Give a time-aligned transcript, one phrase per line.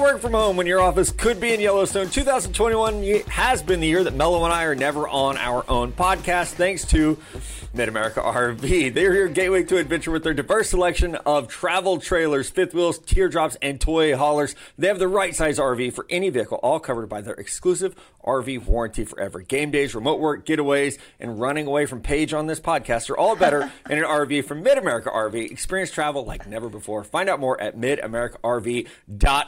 [0.00, 2.08] work from home when your office could be in Yellowstone?
[2.08, 6.52] 2021 has been the year that Mello and I are never on our own podcast,
[6.52, 7.18] thanks to
[7.74, 8.94] Mid America RV.
[8.94, 13.56] They're your gateway to adventure with their diverse selection of travel trailers, fifth wheels, teardrops,
[13.60, 14.54] and toy haulers.
[14.78, 18.64] They have the right size RV for any vehicle, all covered by their exclusive RV
[18.66, 19.40] warranty forever.
[19.40, 23.36] Game days, remote work, getaways, and running away from Paige on this podcast are all
[23.36, 25.50] better in an RV from Mid America RV.
[25.50, 27.04] Experience travel like never before.
[27.04, 29.46] Find out more at midamericarv.com.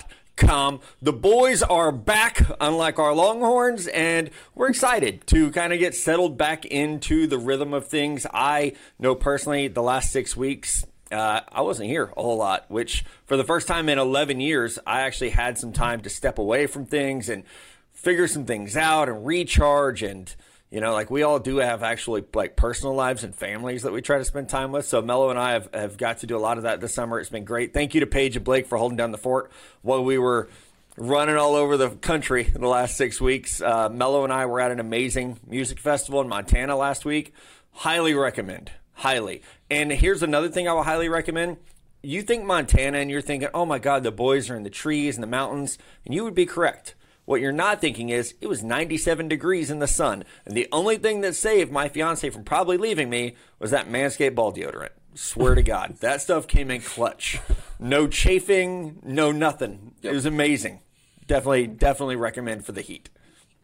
[1.02, 6.38] The boys are back, unlike our Longhorns, and we're excited to kind of get settled
[6.38, 8.26] back into the rhythm of things.
[8.32, 13.04] I know personally the last six weeks, uh, I wasn't here a whole lot, which
[13.26, 16.66] for the first time in 11 years, I actually had some time to step away
[16.66, 17.44] from things and
[17.92, 20.34] figure some things out and recharge and
[20.70, 24.02] you know, like we all do have actually like personal lives and families that we
[24.02, 24.86] try to spend time with.
[24.86, 27.18] So Mello and I have, have got to do a lot of that this summer.
[27.18, 27.74] It's been great.
[27.74, 29.50] Thank you to Paige and Blake for holding down the fort
[29.82, 30.48] while we were
[30.96, 33.60] running all over the country in the last six weeks.
[33.60, 37.34] Uh, Mello and I were at an amazing music festival in Montana last week.
[37.72, 38.70] Highly recommend.
[38.92, 39.42] Highly.
[39.70, 41.56] And here's another thing I will highly recommend.
[42.02, 45.16] You think Montana and you're thinking, oh my God, the boys are in the trees
[45.16, 45.78] and the mountains.
[46.04, 46.94] And you would be correct.
[47.30, 50.96] What you're not thinking is it was 97 degrees in the sun, and the only
[50.96, 54.88] thing that saved my fiance from probably leaving me was that Manscaped ball deodorant.
[55.14, 57.38] Swear to God, that stuff came in clutch.
[57.78, 59.94] No chafing, no nothing.
[60.02, 60.12] Yep.
[60.12, 60.80] It was amazing.
[61.28, 63.10] Definitely, definitely recommend for the heat.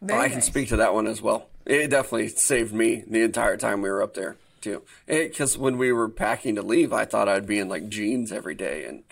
[0.09, 1.49] Oh, I can speak to that one as well.
[1.65, 4.83] It definitely saved me the entire time we were up there too.
[5.07, 8.55] Because when we were packing to leave, I thought I'd be in like jeans every
[8.55, 9.03] day, and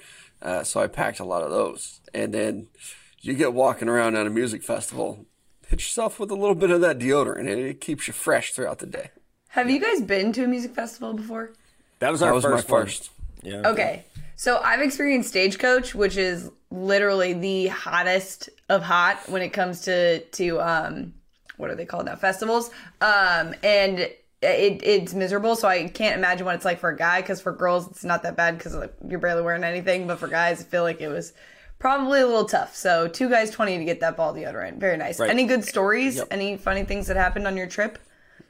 [0.42, 2.00] uh, so I packed a lot of those.
[2.14, 2.68] And then
[3.26, 5.26] you get walking around at a music festival,
[5.68, 8.80] hit yourself with a little bit of that deodorant, and it keeps you fresh throughout
[8.80, 9.10] the day.
[9.50, 11.54] Have you guys been to a music festival before?
[12.00, 12.70] That was our that was first.
[12.70, 13.10] My first.
[13.42, 13.70] Yeah.
[13.70, 14.04] Okay.
[14.36, 20.20] So I've experienced Stagecoach, which is literally the hottest of hot when it comes to
[20.20, 21.14] to um
[21.58, 22.70] what are they called now festivals
[23.02, 27.22] um and it, it's miserable so i can't imagine what it's like for a guy
[27.22, 30.28] because for girls it's not that bad because like, you're barely wearing anything but for
[30.28, 31.34] guys i feel like it was
[31.86, 32.76] probably a little tough.
[32.76, 34.80] So two guys twenty to get that ball deodorant.
[34.80, 35.20] Very nice.
[35.20, 35.30] Right.
[35.30, 36.16] Any good stories?
[36.16, 36.30] Yep.
[36.32, 38.00] Any funny things that happened on your trip?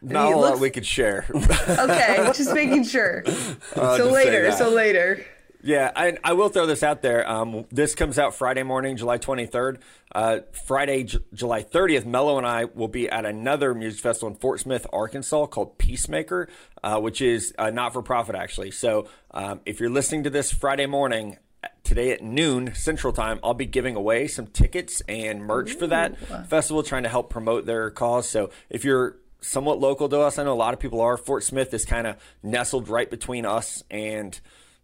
[0.02, 1.26] Not a lot we could share.
[1.36, 3.26] okay, just making sure.
[3.76, 4.52] Uh, so later.
[4.54, 5.26] So later.
[5.62, 7.28] Yeah, I, I, will throw this out there.
[7.30, 9.80] Um, this comes out Friday morning, July 23rd.
[10.14, 14.36] Uh, Friday, J- July 30th, Mello and I will be at another music festival in
[14.36, 16.48] Fort Smith, Arkansas called Peacemaker,
[16.84, 18.72] uh, which is uh, not for profit, actually.
[18.72, 21.38] So um, if you're listening to this Friday morning,
[21.84, 25.80] today at noon Central Time, I'll be giving away some tickets and merch Ooh.
[25.80, 26.18] for that
[26.48, 28.28] festival, trying to help promote their cause.
[28.28, 31.18] So if you're somewhat local to us, I know a lot of people are.
[31.18, 34.40] Fort Smith is kind of nestled right between us and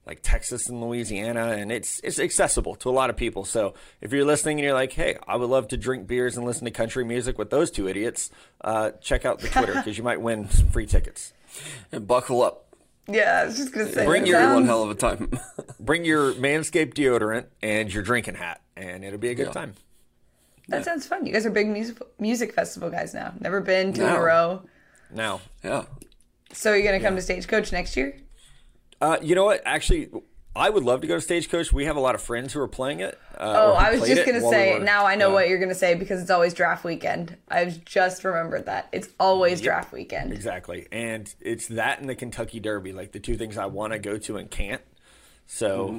[0.06, 3.46] like Texas and Louisiana, and it's it's accessible to a lot of people.
[3.46, 6.46] So if you're listening and you're like, hey, I would love to drink beers and
[6.46, 8.30] listen to country music with those two idiots,
[8.62, 11.34] uh, check out the Twitter because you might win some free tickets.
[11.92, 12.71] And buckle up.
[13.12, 14.06] Yeah, I was just gonna say.
[14.06, 14.56] Bring your sounds...
[14.56, 15.32] one hell of a time.
[15.80, 19.54] bring your Manscaped deodorant and your drinking hat, and it'll be a good yeah.
[19.54, 19.74] time.
[20.68, 20.84] That yeah.
[20.84, 21.26] sounds fun.
[21.26, 23.34] You guys are big music music festival guys now.
[23.40, 24.08] Never been to no.
[24.08, 24.64] in a row.
[25.12, 25.86] Now, yeah.
[26.54, 27.20] So you're gonna come yeah.
[27.20, 28.18] to Stagecoach next year?
[29.02, 29.62] Uh, you know what?
[29.66, 30.10] Actually,
[30.56, 31.72] I would love to go to Stagecoach.
[31.72, 33.18] We have a lot of friends who are playing it.
[33.38, 34.78] Uh, oh, I was just gonna say.
[34.78, 35.34] We now I know yeah.
[35.34, 37.38] what you're gonna say because it's always draft weekend.
[37.48, 39.66] I've just remembered that it's always yep.
[39.66, 40.34] draft weekend.
[40.34, 44.00] Exactly, and it's that and the Kentucky Derby, like the two things I want to
[44.00, 44.82] go to and can't.
[45.48, 45.88] So.
[45.88, 45.98] Mm-hmm.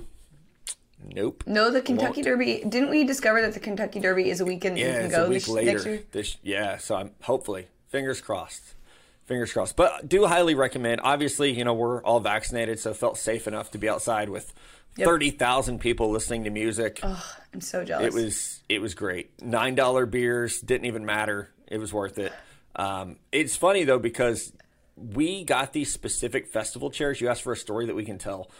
[1.05, 1.43] Nope.
[1.49, 2.25] No, the Kentucky Won't.
[2.27, 2.63] Derby.
[2.69, 5.29] Didn't we discover that the Kentucky Derby is a weekend yeah, you can go a
[5.29, 5.73] week this, later.
[5.73, 6.03] next year?
[6.13, 8.75] This, yeah, so I'm hopefully fingers crossed.
[9.25, 9.77] Fingers crossed.
[9.77, 11.01] But do highly recommend.
[11.03, 14.53] Obviously, you know we're all vaccinated, so felt safe enough to be outside with
[14.97, 17.01] thirty thousand people listening to music.
[17.03, 18.07] Oh, I'm so jealous.
[18.07, 19.43] It was it was great.
[19.43, 21.51] Nine dollar beers didn't even matter.
[21.67, 22.33] It was worth it.
[22.77, 24.53] Um, it's funny though because
[24.97, 27.21] we got these specific festival chairs.
[27.21, 28.51] You asked for a story that we can tell.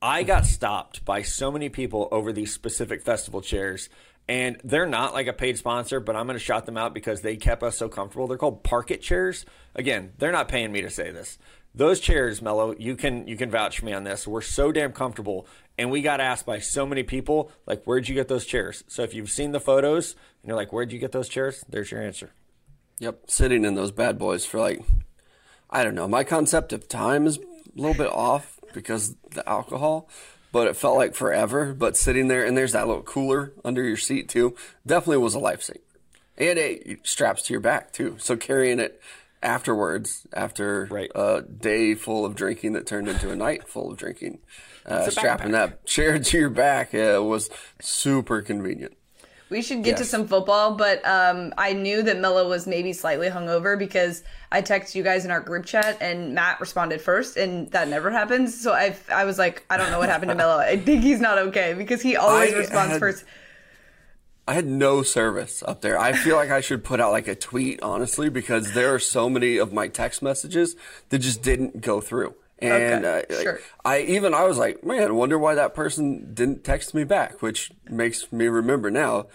[0.00, 3.88] I got stopped by so many people over these specific festival chairs,
[4.28, 7.20] and they're not like a paid sponsor, but I'm going to shout them out because
[7.22, 8.26] they kept us so comfortable.
[8.26, 9.44] They're called Park It chairs.
[9.74, 11.38] Again, they're not paying me to say this.
[11.74, 14.26] Those chairs, Mello, you can you can vouch for me on this.
[14.26, 15.46] We're so damn comfortable,
[15.78, 19.02] and we got asked by so many people, like, "Where'd you get those chairs?" So
[19.02, 22.02] if you've seen the photos and you're like, "Where'd you get those chairs?" There's your
[22.02, 22.30] answer.
[22.98, 24.82] Yep, sitting in those bad boys for like,
[25.70, 26.06] I don't know.
[26.06, 27.42] My concept of time is a
[27.74, 30.08] little bit off because the alcohol,
[30.52, 31.74] but it felt like forever.
[31.74, 34.54] But sitting there and there's that little cooler under your seat too,
[34.86, 35.78] definitely was a lifesaver.
[36.38, 39.00] And it straps to your back too, so carrying it
[39.42, 41.10] afterwards, after Right.
[41.14, 44.38] a day full of drinking that turned into a night full of drinking,
[44.86, 45.52] uh, strapping backpack.
[45.52, 47.50] that chair to your back uh, was
[47.80, 48.94] super convenient.
[49.52, 53.28] We should get to some football, but um, I knew that Mello was maybe slightly
[53.28, 57.70] hungover because I texted you guys in our group chat and Matt responded first, and
[57.72, 58.58] that never happens.
[58.58, 60.56] So I, I was like, I don't know what happened to Mello.
[60.56, 63.24] I think he's not okay because he always I responds had- first.
[64.48, 65.96] I had no service up there.
[65.96, 69.28] I feel like I should put out like a tweet, honestly, because there are so
[69.30, 70.74] many of my text messages
[71.10, 72.34] that just didn't go through.
[72.58, 73.60] And Okay, uh, like, sure.
[73.84, 77.42] I even I was like, man, I wonder why that person didn't text me back,
[77.42, 79.26] which makes me remember now.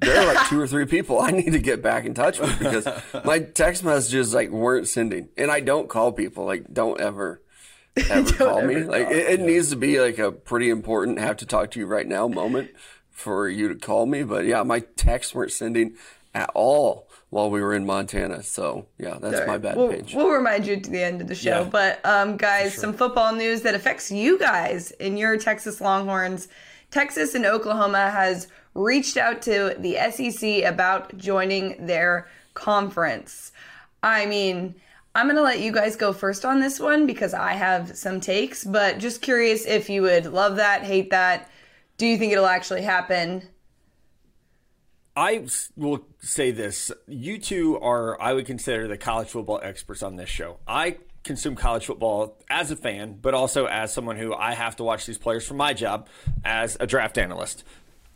[0.00, 2.58] There are like two or three people I need to get back in touch with
[2.58, 2.86] because
[3.24, 6.44] my text messages like weren't sending, and I don't call people.
[6.44, 7.40] Like, don't ever,
[7.96, 8.76] ever call me.
[8.76, 11.80] ever Like, it, it needs to be like a pretty important have to talk to
[11.80, 12.70] you right now moment
[13.10, 14.24] for you to call me.
[14.24, 15.96] But yeah, my texts weren't sending
[16.34, 18.42] at all while we were in Montana.
[18.42, 20.14] So yeah, that's my bad we'll, Paige.
[20.14, 21.62] We'll remind you to the end of the show.
[21.62, 26.48] Yeah, but um, guys, some football news that affects you guys in your Texas Longhorns.
[26.90, 33.52] Texas and Oklahoma has reached out to the SEC about joining their conference.
[34.02, 34.74] I mean,
[35.14, 38.20] I'm going to let you guys go first on this one because I have some
[38.20, 41.50] takes, but just curious if you would love that, hate that.
[41.96, 43.48] Do you think it'll actually happen?
[45.16, 45.46] I
[45.76, 46.90] will say this.
[47.06, 50.58] You two are, I would consider, the college football experts on this show.
[50.66, 54.84] I consume college football as a fan, but also as someone who I have to
[54.84, 56.08] watch these players for my job
[56.44, 57.64] as a draft analyst.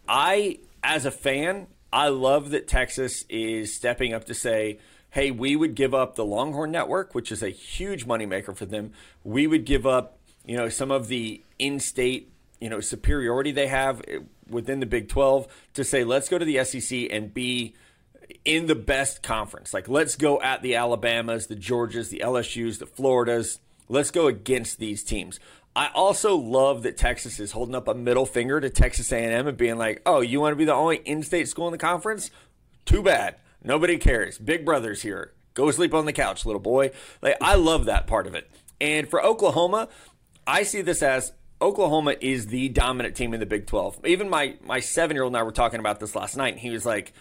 [0.08, 4.78] I, as a fan, I love that Texas is stepping up to say,
[5.10, 8.92] hey, we would give up the Longhorn Network, which is a huge moneymaker for them.
[9.24, 12.30] We would give up, you know, some of the in-state,
[12.60, 14.18] you know, superiority they have eh,
[14.50, 17.74] within the Big 12 to say, let's go to the SEC and be
[18.44, 19.72] in the best conference.
[19.72, 23.60] Like, let's go at the Alabamas, the Georgias, the LSUs, the Floridas.
[23.88, 25.40] Let's go against these teams.
[25.74, 29.56] I also love that Texas is holding up a middle finger to Texas A&M and
[29.56, 32.30] being like, "Oh, you want to be the only in-state school in the conference?
[32.84, 33.36] Too bad.
[33.62, 34.38] Nobody cares.
[34.38, 35.32] Big Brother's here.
[35.54, 36.90] Go sleep on the couch, little boy."
[37.22, 38.50] Like, I love that part of it.
[38.80, 39.88] And for Oklahoma,
[40.46, 44.06] I see this as Oklahoma is the dominant team in the Big 12.
[44.06, 46.86] Even my my 7-year-old and I were talking about this last night and he was
[46.86, 47.12] like,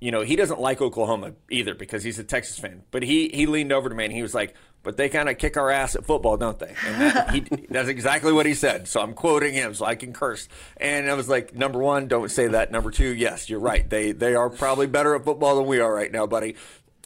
[0.00, 2.82] you know, he doesn't like Oklahoma either because he's a Texas fan.
[2.90, 5.38] But he he leaned over to me and he was like, "But they kind of
[5.38, 8.88] kick our ass at football, don't they?" And that, he, that's exactly what he said.
[8.88, 10.48] So I'm quoting him, so I can curse.
[10.76, 12.72] And I was like, "Number one, don't say that.
[12.72, 13.88] Number two, yes, you're right.
[13.88, 16.56] They they are probably better at football than we are right now, buddy."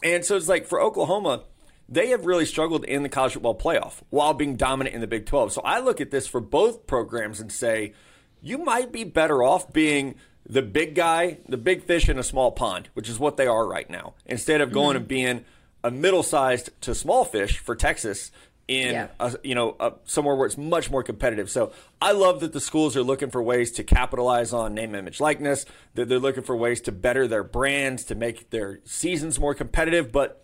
[0.01, 1.43] And so it's like for Oklahoma,
[1.89, 5.25] they have really struggled in the college football playoff while being dominant in the Big
[5.25, 5.53] 12.
[5.53, 7.93] So I look at this for both programs and say,
[8.41, 10.15] you might be better off being
[10.45, 13.67] the big guy, the big fish in a small pond, which is what they are
[13.67, 14.97] right now, instead of going mm-hmm.
[14.97, 15.45] and being
[15.83, 18.31] a middle-sized to small fish for Texas
[18.67, 19.07] in Yeah.
[19.19, 21.49] a, you know a, somewhere where it's much more competitive.
[21.49, 25.19] So I love that the schools are looking for ways to capitalize on name, image,
[25.19, 25.65] likeness.
[25.95, 30.11] That they're looking for ways to better their brands, to make their seasons more competitive,
[30.11, 30.43] but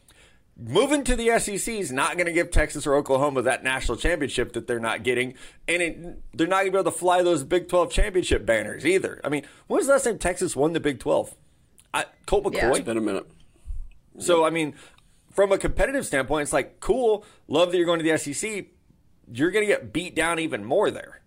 [0.57, 4.53] moving to the SEC is not going to give Texas or Oklahoma that national championship
[4.53, 5.33] that they're not getting,
[5.67, 8.86] and it, they're not going to be able to fly those Big 12 championship banners
[8.86, 9.19] either.
[9.24, 11.36] I mean, when was the last time Texas won the Big 12?
[11.93, 12.69] I, Colt Yeah.
[12.69, 12.77] McCoy.
[12.77, 13.27] It's been a minute.
[14.19, 14.75] So I mean,
[15.31, 17.25] from a competitive standpoint, it's like cool.
[17.48, 18.65] Love that you're going to the SEC.
[19.31, 21.22] You're going to get beat down even more there.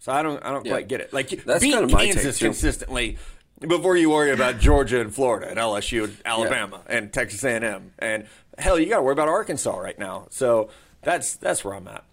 [0.00, 0.72] So I don't, I don't Yeah.
[0.72, 1.12] quite get it.
[1.12, 3.16] Like That's beat kinda my take, Kansas too.
[3.60, 8.26] Before you worry about Georgia and Florida and LSU and Alabama and Texas A&M and
[8.58, 10.26] hell, you got to worry about Arkansas right now.
[10.30, 10.70] So
[11.02, 12.04] that's that's where I'm at.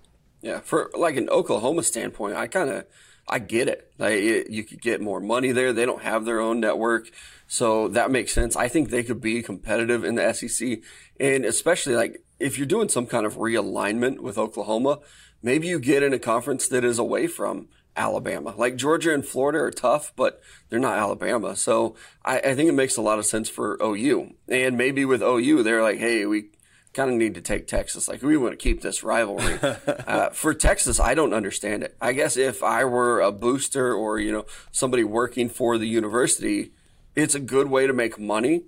[0.42, 2.86] Yeah, for like an Oklahoma standpoint, I kind of
[3.28, 3.92] I get it.
[3.98, 5.74] Like, it, you could get more money there.
[5.74, 7.10] They don't have their own network.
[7.48, 8.56] So that makes sense.
[8.56, 10.80] I think they could be competitive in the SEC.
[11.20, 15.00] And especially like if you're doing some kind of realignment with Oklahoma,
[15.42, 18.54] maybe you get in a conference that is away from Alabama.
[18.58, 21.56] Like Georgia and Florida are tough, but they're not Alabama.
[21.56, 24.36] So I, I think it makes a lot of sense for OU.
[24.48, 26.50] And maybe with OU, they're like, hey, we
[26.96, 28.08] kind of need to take Texas.
[28.08, 29.60] Like we want to keep this rivalry.
[30.08, 31.96] uh, for Texas, I don't understand it.
[32.02, 36.72] I guess if I were a booster or you know somebody working for the university,
[37.16, 38.64] it's a good way to make money.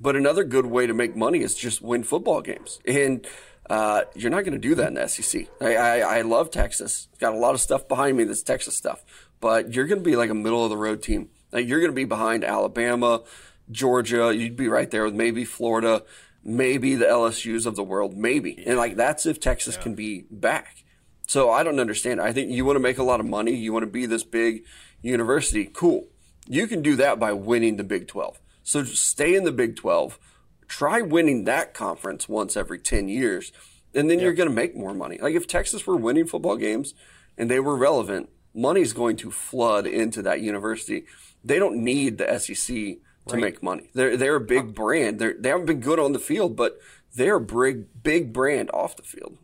[0.00, 2.80] But another good way to make money is just win football games.
[2.86, 3.24] And
[3.72, 5.46] uh, you're not going to do that in the SEC.
[5.58, 7.08] I, I, I love Texas.
[7.18, 9.02] Got a lot of stuff behind me that's Texas stuff.
[9.40, 11.30] But you're going to be like a middle of the road team.
[11.52, 13.22] Like you're going to be behind Alabama,
[13.70, 14.30] Georgia.
[14.36, 16.02] You'd be right there with maybe Florida,
[16.44, 18.62] maybe the LSU's of the world, maybe.
[18.66, 19.82] And like that's if Texas yeah.
[19.84, 20.84] can be back.
[21.26, 22.20] So I don't understand.
[22.20, 23.54] I think you want to make a lot of money.
[23.54, 24.64] You want to be this big
[25.00, 25.64] university.
[25.64, 26.08] Cool.
[26.46, 28.38] You can do that by winning the Big 12.
[28.64, 30.18] So stay in the Big 12
[30.72, 33.52] try winning that conference once every 10 years,
[33.94, 35.18] and then you're going to make more money.
[35.20, 36.94] Like if Texas were winning football games
[37.36, 41.04] and they were relevant, money's going to flood into that university.
[41.44, 42.98] They don't need the SEC to
[43.34, 43.40] right.
[43.40, 43.90] make money.
[43.92, 45.18] They're they're a big uh, brand.
[45.18, 46.78] They're they haven't been good on the field, but
[47.14, 49.36] they're a big big brand off the field.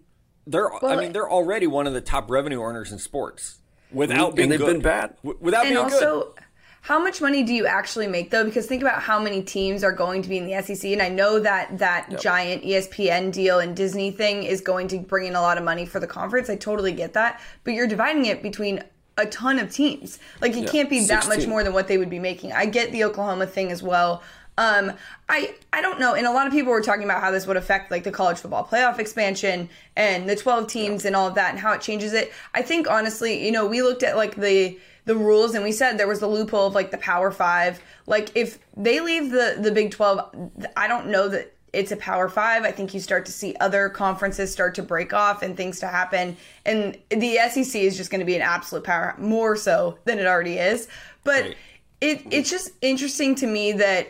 [0.47, 3.59] They're well, I mean they're already one of the top revenue earners in sports
[3.93, 4.73] without being and they've good.
[4.73, 5.17] been bad.
[5.23, 6.45] without and being also, good.
[6.89, 8.45] How much money do you actually make though?
[8.45, 11.11] Because think about how many teams are going to be in the SEC, and I
[11.11, 12.19] know that that yep.
[12.19, 15.85] giant ESPN deal and Disney thing is going to bring in a lot of money
[15.85, 16.49] for the conference.
[16.49, 18.83] I totally get that, but you're dividing it between
[19.19, 20.19] a ton of teams.
[20.41, 21.09] Like it can't be 16.
[21.09, 22.55] that much more than what they would be making.
[22.55, 24.23] I get the Oklahoma thing as well.
[24.57, 24.93] Um,
[25.29, 27.59] I I don't know, and a lot of people were talking about how this would
[27.59, 31.09] affect like the college football playoff expansion and the 12 teams yeah.
[31.09, 32.33] and all of that, and how it changes it.
[32.55, 34.79] I think honestly, you know, we looked at like the
[35.09, 37.81] the rules and we said there was the loophole of like the power five.
[38.07, 42.29] Like if they leave the the big 12 i don't know that it's a power
[42.29, 42.65] five.
[42.65, 45.87] I think you start to see other conferences start to break off and things to
[45.87, 46.37] happen
[46.67, 50.27] and the sec is just going to be an absolute power more so than it
[50.27, 50.89] already is.
[51.25, 51.57] But right.
[52.03, 54.09] it it's just interesting to me that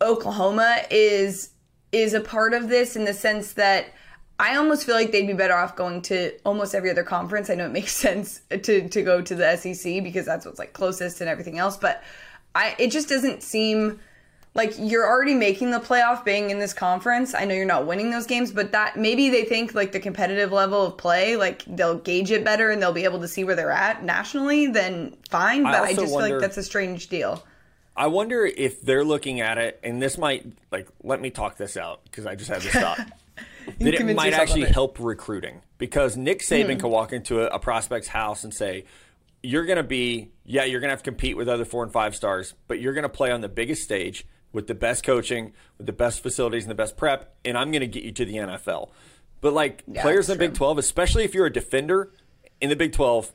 [0.00, 1.50] oklahoma is
[1.92, 3.86] is a part of this in the sense that
[4.38, 7.50] I almost feel like they'd be better off going to almost every other conference.
[7.50, 10.72] I know it makes sense to to go to the SEC because that's what's like
[10.72, 12.02] closest and everything else, but
[12.54, 14.00] I it just doesn't seem
[14.54, 17.34] like you're already making the playoff being in this conference.
[17.34, 20.52] I know you're not winning those games, but that maybe they think like the competitive
[20.52, 23.54] level of play, like they'll gauge it better and they'll be able to see where
[23.54, 25.62] they're at nationally, then fine.
[25.62, 27.44] But I, I just wonder, feel like that's a strange deal.
[27.96, 31.76] I wonder if they're looking at it, and this might like let me talk this
[31.76, 33.00] out because I just had this thought.
[33.78, 36.80] that it might actually help recruiting because Nick Saban hmm.
[36.80, 38.84] can walk into a, a prospect's house and say,
[39.42, 41.92] "You're going to be, yeah, you're going to have to compete with other four and
[41.92, 45.52] five stars, but you're going to play on the biggest stage with the best coaching,
[45.76, 48.24] with the best facilities and the best prep, and I'm going to get you to
[48.24, 48.90] the NFL."
[49.40, 52.12] But like yeah, players in the Big 12, especially if you're a defender
[52.60, 53.32] in the Big 12,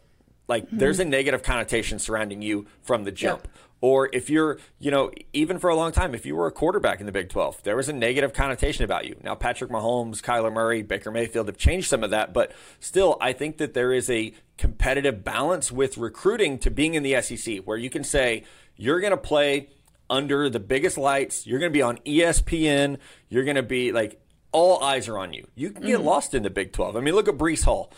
[0.48, 0.78] like mm-hmm.
[0.78, 3.44] there's a negative connotation surrounding you from the jump.
[3.44, 3.58] Yep.
[3.84, 7.02] Or if you're, you know, even for a long time, if you were a quarterback
[7.02, 9.18] in the Big 12, there was a negative connotation about you.
[9.22, 13.34] Now, Patrick Mahomes, Kyler Murray, Baker Mayfield have changed some of that, but still, I
[13.34, 17.76] think that there is a competitive balance with recruiting to being in the SEC where
[17.76, 18.46] you can say,
[18.78, 19.68] you're going to play
[20.10, 24.18] under the biggest lights, you're going to be on ESPN, you're going to be like,
[24.54, 25.46] all eyes are on you.
[25.56, 26.08] You can get mm-hmm.
[26.08, 26.96] lost in the Big 12.
[26.96, 27.92] I mean, look at Breece Hall.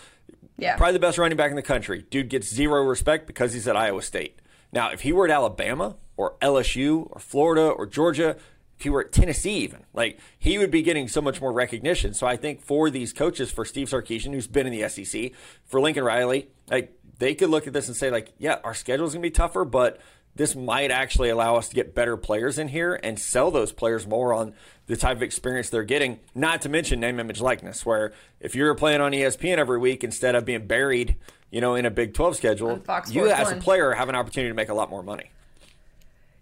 [0.57, 0.77] Yeah.
[0.77, 2.07] Probably the best running back in the country.
[2.09, 4.39] Dude gets zero respect because he's at Iowa State.
[4.75, 8.35] Now, if he were at Alabama or LSU or Florida or Georgia,
[8.77, 12.13] if he were at Tennessee, even like he would be getting so much more recognition.
[12.13, 15.31] So I think for these coaches, for Steve Sarkisian, who's been in the SEC,
[15.63, 19.05] for Lincoln Riley, like they could look at this and say, like, yeah, our schedule
[19.05, 20.01] is gonna be tougher, but
[20.35, 24.05] this might actually allow us to get better players in here and sell those players
[24.05, 24.53] more on
[24.87, 26.19] the type of experience they're getting.
[26.35, 30.35] Not to mention name, image, likeness, where if you're playing on ESPN every week instead
[30.35, 31.15] of being buried
[31.55, 34.53] you know, in a Big 12 schedule, you as a player have an opportunity to
[34.53, 35.31] make a lot more money.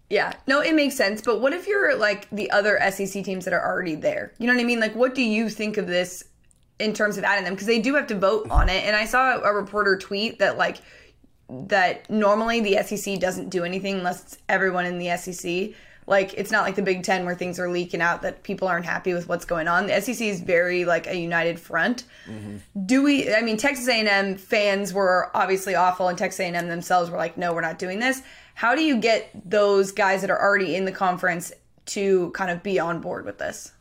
[0.09, 1.21] Yeah, no, it makes sense.
[1.21, 4.33] But what if you're like the other SEC teams that are already there?
[4.39, 4.79] You know what I mean?
[4.79, 6.23] Like, what do you think of this
[6.79, 7.53] in terms of adding them?
[7.53, 8.85] Because they do have to vote on it.
[8.85, 10.77] And I saw a reporter tweet that, like,
[11.47, 15.75] that normally the SEC doesn't do anything unless it's everyone in the SEC.
[16.07, 18.85] Like it's not like the Big Ten where things are leaking out that people aren't
[18.85, 19.87] happy with what's going on.
[19.87, 22.03] The SEC is very like a united front.
[22.27, 22.85] Mm-hmm.
[22.85, 23.33] Do we?
[23.33, 27.53] I mean, Texas A&M fans were obviously awful, and Texas A&M themselves were like, "No,
[27.53, 28.21] we're not doing this."
[28.55, 31.51] How do you get those guys that are already in the conference
[31.85, 33.71] to kind of be on board with this?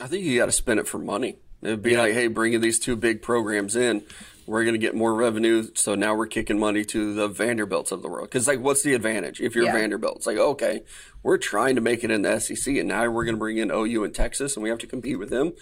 [0.00, 1.38] I think you got to spend it for money.
[1.62, 2.00] It'd be yeah.
[2.00, 4.04] like, hey, bringing these two big programs in,
[4.46, 5.68] we're going to get more revenue.
[5.74, 8.28] So now we're kicking money to the Vanderbilts of the world.
[8.28, 9.72] Because, like, what's the advantage if you're Yeah.
[9.72, 10.16] Vanderbilt?
[10.18, 10.82] It's like, okay,
[11.22, 13.70] we're trying to make it in the SEC, and now we're going to bring in
[13.70, 15.52] OU and Texas, and we have to compete with them.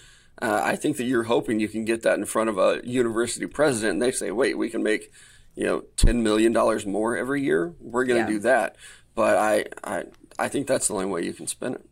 [0.41, 3.47] Uh, I think that you're hoping you can get that in front of a university
[3.47, 5.11] president, and they say, wait, we can make,
[5.55, 6.53] you know, $10 million
[6.91, 7.73] more every year.
[7.79, 8.37] We're going to Yeah.
[8.37, 8.75] do that.
[9.15, 10.03] But I, I,
[10.37, 11.85] I think that's the only way you can spin it.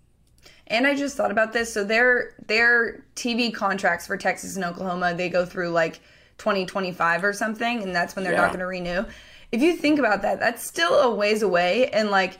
[0.67, 1.73] And I just thought about this.
[1.73, 6.00] So their their TV contracts for Texas and Oklahoma, they go through like
[6.37, 8.41] 2025 or something, and that's when they're Yeah.
[8.41, 9.05] not going to renew.
[9.51, 11.89] If you think about that, that's still a ways away.
[11.89, 12.37] And like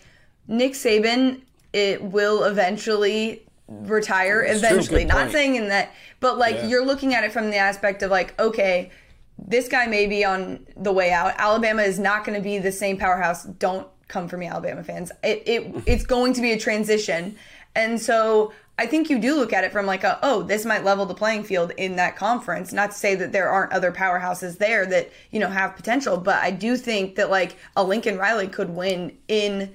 [0.48, 4.44] Nick Saban, it will eventually retire.
[4.48, 5.32] Eventually, not point.
[5.32, 6.68] saying in that, but like Yeah.
[6.68, 8.92] you're looking at it from the aspect of like, okay,
[9.38, 11.34] this guy may be on the way out.
[11.38, 13.44] Alabama is not going to be the same powerhouse.
[13.44, 15.12] Don't come for me, Alabama fans.
[15.24, 17.36] It, it it's going to be a transition,
[17.76, 20.84] and so I think you do look at it from like a oh, this might
[20.84, 22.74] level the playing field in that conference.
[22.74, 26.42] Not to say that there aren't other powerhouses there that you know have potential, but
[26.42, 29.74] I do think that like a Lincoln Riley could win in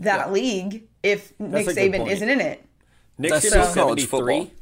[0.00, 0.32] that Yeah.
[0.32, 2.64] league if Nick Saban isn't in it.
[3.18, 4.38] Nick's That's gonna still college 73.
[4.40, 4.56] football.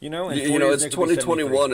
[0.00, 1.72] You know, You, you know, it's Nick will be 2021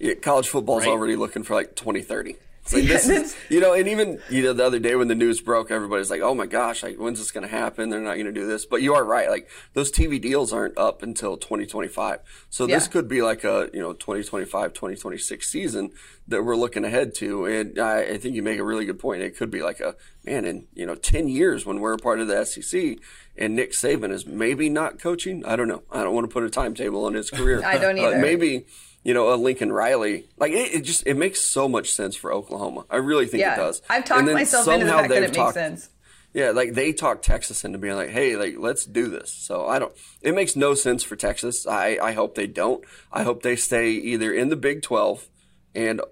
[0.00, 0.90] and college football's Right.
[0.90, 2.36] already looking for like 2030.
[2.72, 5.14] Like, Yeah, this is, you know, and even you know the other day when the
[5.14, 7.88] news broke, everybody's like, "Oh my gosh, like when's this going to happen?
[7.88, 10.76] They're not going to do this." But you are right; like those TV deals aren't
[10.76, 12.20] up until 2025.
[12.50, 15.90] So this could be like a you know 2025, 2026 season
[16.26, 17.46] that we're looking ahead to.
[17.46, 19.22] And I, I think you make a really good point.
[19.22, 22.20] It could be like a man in you know 10 years when we're a part
[22.20, 22.98] of the SEC
[23.36, 25.44] and Nick Saban is maybe not coaching.
[25.46, 25.82] I don't know.
[25.90, 27.62] I don't want to put a timetable on his career.
[27.64, 28.18] I don't Uh, either.
[28.18, 28.66] maybe
[29.08, 30.26] you know a Lincoln Riley.
[30.36, 32.84] Like it, it just it makes so much sense for Oklahoma.
[32.90, 33.80] I really think Yeah, it does.
[33.88, 35.88] I've talked myself into the fact that it makes sense.
[36.34, 39.32] Yeah, like they talk Texas into being like, hey, like let's do this.
[39.32, 39.94] So I don't.
[40.20, 41.66] It makes no sense for Texas.
[41.66, 42.84] I I hope they don't.
[43.10, 45.26] I hope they stay either in the Big Twelve
[45.74, 46.02] and.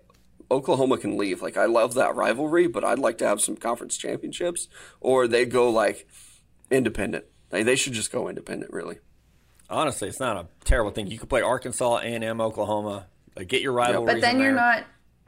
[0.48, 1.42] Oklahoma can leave.
[1.42, 4.68] Like I love that rivalry, but I'd like to have some conference championships,
[5.00, 6.06] or they go like
[6.70, 7.24] independent.
[7.50, 8.98] Like they should just go independent, really.
[9.68, 11.08] Honestly, it's not a terrible thing.
[11.08, 13.06] You could play Arkansas, A&M, Oklahoma.
[13.36, 14.14] Like, get your rivalries.
[14.14, 14.76] But then in you're there.
[14.76, 14.84] not.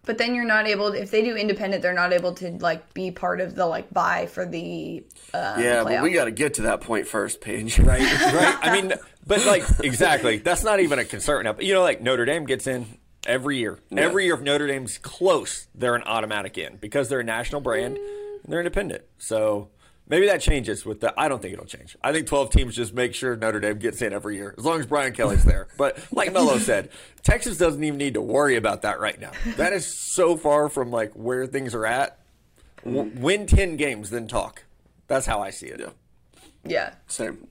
[0.06, 0.92] But then you're not able.
[0.92, 3.92] To, if they do independent, they're not able to like be part of the like
[3.92, 5.04] buy for the.
[5.34, 7.78] Uh, Yeah, but we got to get to that point first, Paige.
[7.80, 8.58] right, right.
[8.62, 8.94] I mean,
[9.26, 11.52] but like exactly, that's not even a concern now.
[11.52, 12.86] But you know, like Notre Dame gets in
[13.26, 13.78] every year.
[13.94, 17.98] Every year, if Notre Dame's close, they're an automatic in because they're a national brand.
[17.98, 19.68] and They're independent, so
[20.08, 21.12] maybe that changes with the.
[21.18, 21.96] I don't think it'll change.
[22.02, 24.80] I think twelve teams just make sure Notre Dame gets in every year as long
[24.80, 25.68] as Brian Kelly's there.
[25.76, 26.90] But like Mello said,
[27.22, 29.30] Texas doesn't even need to worry about that right now.
[29.56, 32.18] That is so far from like where things are at.
[32.84, 34.64] W- win ten games, then talk.
[35.06, 35.80] That's how I see it.
[35.80, 35.90] Yeah,
[36.64, 36.90] Yeah.
[37.06, 37.46] same.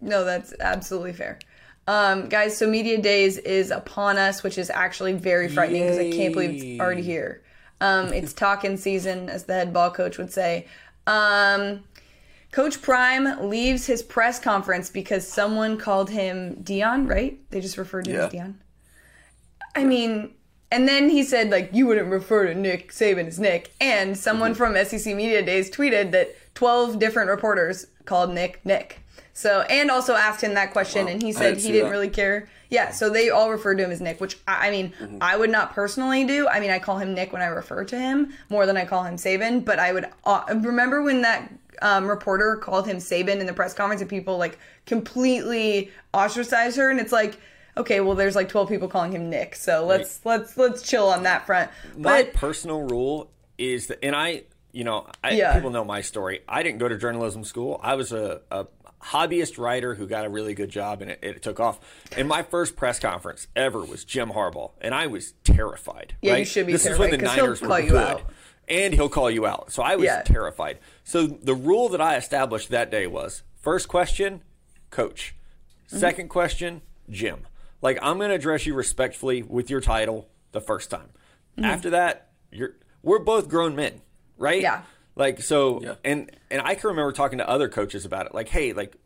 [0.00, 1.38] No, that's absolutely fair.
[1.86, 6.10] Um, guys, so Media Days is upon us, which is actually very frightening because I
[6.12, 7.42] can't believe it's already here.
[7.80, 10.66] Um, it's talking season, as the head ball coach would say.
[11.08, 11.82] Um,
[12.52, 17.38] coach Prime leaves his press conference because someone called him Deion, right?
[17.50, 18.54] They just referred to him as Deion.
[19.74, 20.34] I mean,
[20.70, 23.72] and then he said, like, you wouldn't refer to Nick Saban as Nick.
[23.80, 29.00] And someone from SEC Media Days tweeted that 12 different reporters called Nick Nick.
[29.34, 31.12] So, and also asked him that question, Wow.
[31.12, 31.90] and he said didn't he didn't that.
[31.92, 32.48] really care.
[32.68, 35.50] Yeah, so they all referred to him as Nick, which I, I mean, I would
[35.50, 36.48] not personally do.
[36.48, 39.04] I mean, I call him Nick when I refer to him more than I call
[39.04, 41.50] him Saban, but I would uh, remember when that
[41.82, 46.90] um, reporter called him Saban in the press conference, and people like completely ostracized her,
[46.90, 47.38] and it's like,
[47.76, 51.24] okay, well, there's like 12 people calling him Nick, so let's let's let's chill on
[51.24, 51.70] that front.
[51.96, 55.54] my personal rule is that, and I, you know, I, Yeah.
[55.54, 56.40] people know my story.
[56.48, 57.78] I didn't go to journalism school.
[57.82, 58.66] I was a, a
[59.02, 61.80] hobbyist writer who got a really good job, and it, it took off.
[62.16, 66.14] And my first press conference ever was Jim Harbaugh, and I was terrified.
[66.22, 68.00] Yeah, you should be This is when the terrified, Niners call were you good.
[68.08, 68.22] out.
[68.68, 69.72] And he'll call you out.
[69.72, 70.22] So I was Yeah.
[70.22, 70.78] terrified.
[71.04, 74.42] So the rule that I established that day was first question,
[74.90, 75.34] coach.
[75.88, 75.98] Mm-hmm.
[75.98, 77.40] Second question, Jim.
[77.80, 81.10] Like I'm going to address you respectfully with your title the first time.
[81.56, 81.64] Mm-hmm.
[81.64, 84.00] After that, you're we're both grown men,
[84.38, 84.62] right?
[84.62, 84.82] Yeah.
[85.16, 85.94] Like so, Yeah.
[86.04, 88.34] and and I can remember talking to other coaches about it.
[88.34, 88.96] Like, hey, like,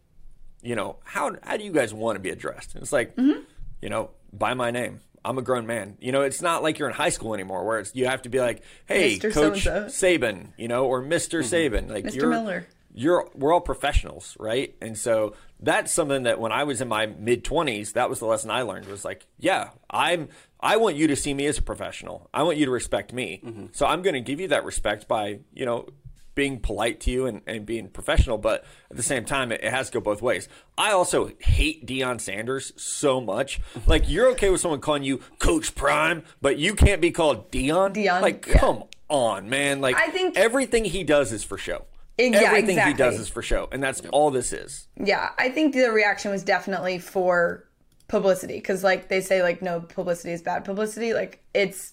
[0.62, 2.74] you know, how how do you guys want to be addressed?
[2.74, 3.40] And it's like, Mm-hmm.
[3.82, 5.00] you know, by my name.
[5.26, 5.96] I'm a grown man.
[6.00, 8.28] You know, it's not like you're in high school anymore, where it's you have to
[8.28, 9.32] be like, "Hey, Mr.
[9.32, 10.06] Coach So-and-so.
[10.06, 11.74] Saban," you know, or Mister mm-hmm.
[11.74, 11.90] Saban.
[11.90, 12.14] Like Mr.
[12.14, 12.66] you're Miller.
[12.94, 14.74] you're we're all professionals, right?
[14.80, 18.26] And so that's something that when I was in my mid twenties, that was the
[18.26, 20.28] lesson I learned was like, yeah, I'm
[20.60, 22.30] I want you to see me as a professional.
[22.32, 23.40] I want you to respect me.
[23.44, 23.66] Mm-hmm.
[23.72, 25.88] So I'm going to give you that respect by you know
[26.36, 29.70] being polite to you and, and being professional, but at the same time, it, it
[29.72, 30.48] has to go both ways.
[30.78, 33.58] I also hate Deion Sanders so much.
[33.86, 37.94] Like, you're okay with someone calling you Coach Prime, but you can't be called Deion?
[37.94, 38.58] Deion, Like, yeah.
[38.58, 39.80] come on, man.
[39.80, 41.86] Like, I think- everything he does is for show.
[42.18, 43.68] Yeah, everything he does is for show.
[43.72, 44.88] And that's all this is.
[45.02, 47.68] Yeah, I think the reaction was definitely for
[48.08, 51.12] publicity because, like they say, like no publicity is bad publicity.
[51.12, 51.92] Like it's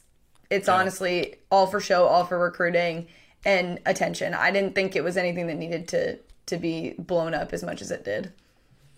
[0.49, 3.07] it's honestly all for show, all for recruiting
[3.45, 4.33] and attention.
[4.33, 7.81] I didn't think it was anything that needed to to be blown up as much
[7.81, 8.33] as it did.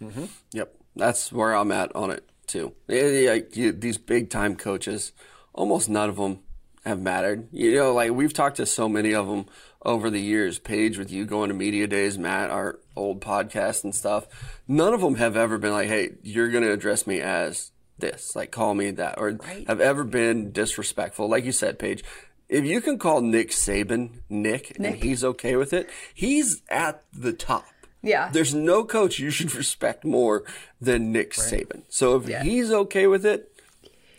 [0.02, 0.26] Mm-hmm.
[0.52, 2.74] Yep, that's where I'm at on it too.
[2.88, 5.12] Yeah, yeah, these big time coaches,
[5.54, 6.40] almost none of them
[6.86, 7.48] have mattered.
[7.52, 9.46] You know, like we've talked to so many of them
[9.84, 10.60] over the years.
[10.60, 14.28] Paige, with you going to media days, Matt, our old podcast and stuff.
[14.68, 18.36] None of them have ever been like, "Hey, you're going to address me as this,
[18.36, 21.28] like call me that," or have ever been disrespectful.
[21.28, 22.04] Like you said, Paige.
[22.48, 27.34] If you can call Nick Saban Nick, and he's okay with it, he's at the
[27.34, 27.66] top.
[28.04, 28.30] Yeah.
[28.32, 30.44] There's no coach you should respect more
[30.80, 31.84] than Nick Saban.
[31.90, 33.52] So if he's okay with it,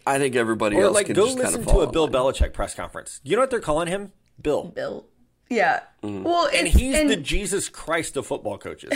[0.04, 2.04] I think everybody Or else like, can go just kind listen of to a Bill
[2.08, 2.12] line.
[2.12, 3.20] Belichick press conference.
[3.22, 4.12] You know what they're calling him?
[4.42, 4.64] Bill.
[4.74, 5.06] Bill,
[5.48, 5.80] yeah.
[6.02, 8.92] Well, And he's and- the Jesus Christ of football coaches.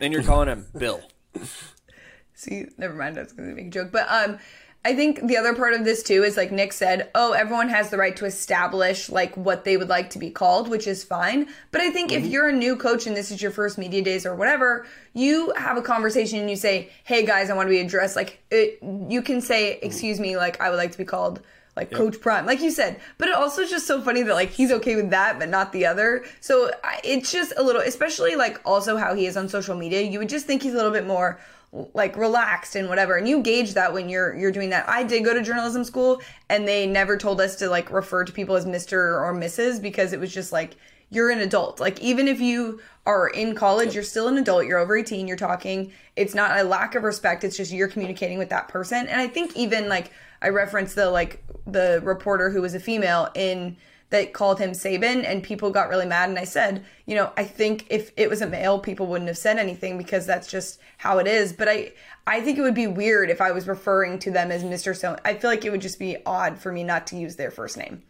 [0.00, 1.00] and you're calling him Bill.
[2.34, 3.18] See, never mind.
[3.18, 4.38] I was going to make a joke, but um,
[4.86, 7.10] I think the other part of this too is like Nick said.
[7.12, 10.68] Oh, everyone has the right to establish like what they would like to be called,
[10.68, 11.48] which is fine.
[11.72, 12.30] But I think if mm-hmm.
[12.30, 15.76] you're a new coach and this is your first media days or whatever, you have
[15.76, 19.22] a conversation and you say, "Hey guys, I want to be addressed." Like it, you
[19.22, 19.86] can say, mm-hmm.
[19.86, 21.40] "Excuse me, like I would like to be called."
[21.74, 24.48] Like Coach Prime, like you said, but it also is just so funny that like
[24.48, 26.24] he's okay with that, but not the other.
[26.40, 26.70] So
[27.04, 30.00] it's just a little, especially like also how he is on social media.
[30.00, 31.38] You would just think he's a little bit more
[31.72, 33.16] like relaxed and whatever.
[33.16, 34.88] And you gauge that when you're you're doing that.
[34.88, 38.32] I did go to journalism school and they never told us to like refer to
[38.32, 40.76] people as mr or mrs because it was just like
[41.10, 41.80] you're an adult.
[41.80, 44.66] Like even if you are in college you're still an adult.
[44.66, 45.92] You're over 18 you're talking.
[46.16, 47.44] It's not a lack of respect.
[47.44, 49.06] It's just you're communicating with that person.
[49.06, 53.28] And i think even like i referenced the like the reporter who was a female
[53.34, 53.76] in
[54.10, 57.44] that called him Saban and people got really mad and I said, you know, I
[57.44, 61.18] think if it was a male people wouldn't have said anything because that's just how
[61.18, 61.92] it is, but I
[62.26, 64.96] I think it would be weird if I was referring to them as Mr.
[64.96, 67.50] So I feel like it would just be odd for me not to use their
[67.50, 68.02] first name.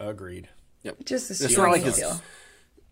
[0.00, 0.48] Agreed.
[0.82, 1.04] Yep.
[1.04, 2.02] Just a It's not like it's,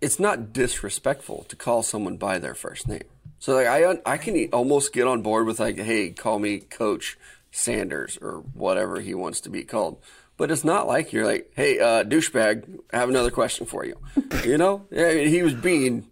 [0.00, 3.04] it's not disrespectful to call someone by their first name.
[3.38, 6.58] So like I I can e- almost get on board with like, hey, call me
[6.58, 7.18] Coach
[7.50, 9.98] Sanders or whatever he wants to be called.
[10.36, 13.98] But it's not like you're like, hey, uh, douchebag, I have another question for you.
[14.44, 16.08] you know, I mean, he was being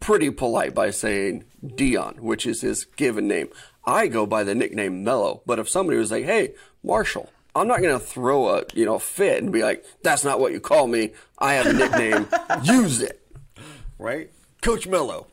[0.00, 3.48] pretty polite by saying Deion, which is his given name.
[3.84, 7.80] I go by the nickname Mello, but if somebody was like, hey, Marshall, I'm not
[7.80, 11.12] gonna throw a you know fit and be like, that's not what you call me.
[11.38, 12.28] I have a nickname.
[12.62, 13.20] Use it.
[13.98, 14.30] Right?
[14.60, 15.26] Coach Mello.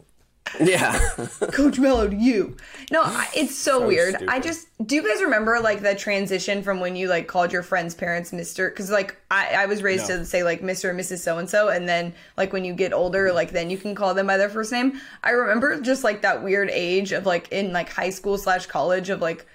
[0.60, 1.00] Yeah.
[1.52, 2.56] Coach Mello to you.
[2.92, 3.04] No,
[3.36, 4.16] it's so, So weird.
[4.16, 4.30] stupid.
[4.30, 7.63] I just do you guys remember like the transition from when you like called your
[7.63, 8.70] friend's parents Mister?
[8.70, 10.20] Because like I, I was raised No.
[10.20, 11.20] to say like Mister and Mrs.
[11.20, 14.13] So and So, and then like when you get older, like then you can call
[14.13, 15.00] them by their first name.
[15.24, 19.10] I remember just like that weird age of like in like high school slash college
[19.10, 19.46] of like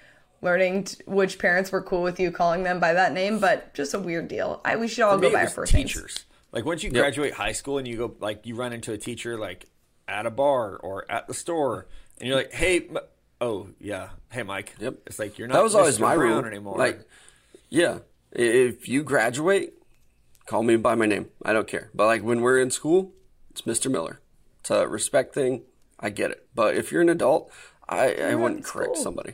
[0.41, 3.93] learning t- which parents were cool with you calling them by that name, but just
[3.93, 4.61] a weird deal.
[4.65, 5.93] I we should all For me, go by our was first names.
[5.93, 6.25] teachers.
[6.51, 9.37] Like once you graduate high school and you go like you run into a teacher
[9.37, 9.65] like
[10.09, 11.87] at a bar or at the store
[12.19, 12.97] and you're like, "Hey, M-
[13.39, 14.95] oh yeah, hey Mike." Yep.
[15.07, 16.01] It's like you're not that was always Mr.
[16.01, 16.45] my Brown rule.
[16.45, 16.77] anymore.
[16.77, 17.07] Like,
[17.69, 17.99] yeah,
[18.31, 19.73] if you graduate,
[20.45, 21.27] call me by my name.
[21.45, 21.89] I don't care.
[21.93, 23.13] But like when we're in school,
[23.51, 23.89] it's Mr.
[23.89, 24.19] Miller.
[24.59, 25.63] It's a respect thing.
[25.99, 26.47] I get it.
[26.55, 27.51] But if you're an adult,
[27.87, 29.03] I, I wouldn't correct school.
[29.03, 29.33] somebody.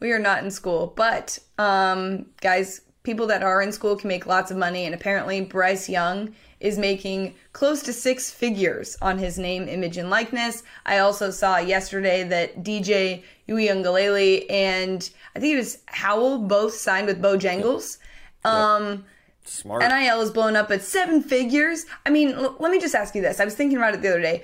[0.00, 4.26] We are not in school, but um, guys, people that are in school can make
[4.26, 9.38] lots of money, and apparently Bryce Young is making close to six figures on his
[9.38, 10.62] name, image, and likeness.
[10.86, 17.06] I also saw yesterday that DJ Uiagalelei and I think it was Howell both signed
[17.06, 17.98] with Bojangles.
[18.44, 19.04] Um,
[19.44, 19.82] Smart.
[19.82, 21.84] NIL is blown up at seven figures.
[22.06, 23.40] I mean, l- let me just ask you this.
[23.40, 24.42] I was thinking about it the other day.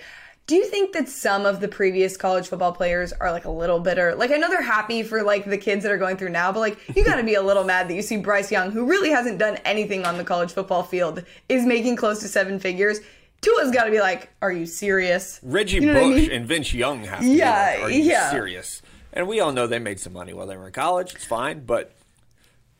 [0.51, 3.79] Do you think that some of the previous college football players are like a little
[3.79, 4.17] bitter?
[4.17, 6.59] Like, I know they're happy for like the kids that are going through now, but
[6.59, 9.11] like, you got to be a little mad that you see Bryce Young, who really
[9.11, 12.99] hasn't done anything on the college football field, is making close to seven figures.
[13.43, 15.39] Tua's got to be like, are you serious?
[15.45, 16.33] Reggie You know what I Bush mean?
[16.33, 18.31] and Vince Young have to Yeah, be like, Are you yeah.
[18.33, 18.83] serious?
[19.13, 21.15] And we all know they made some money while they were in college.
[21.15, 21.95] It's fine, but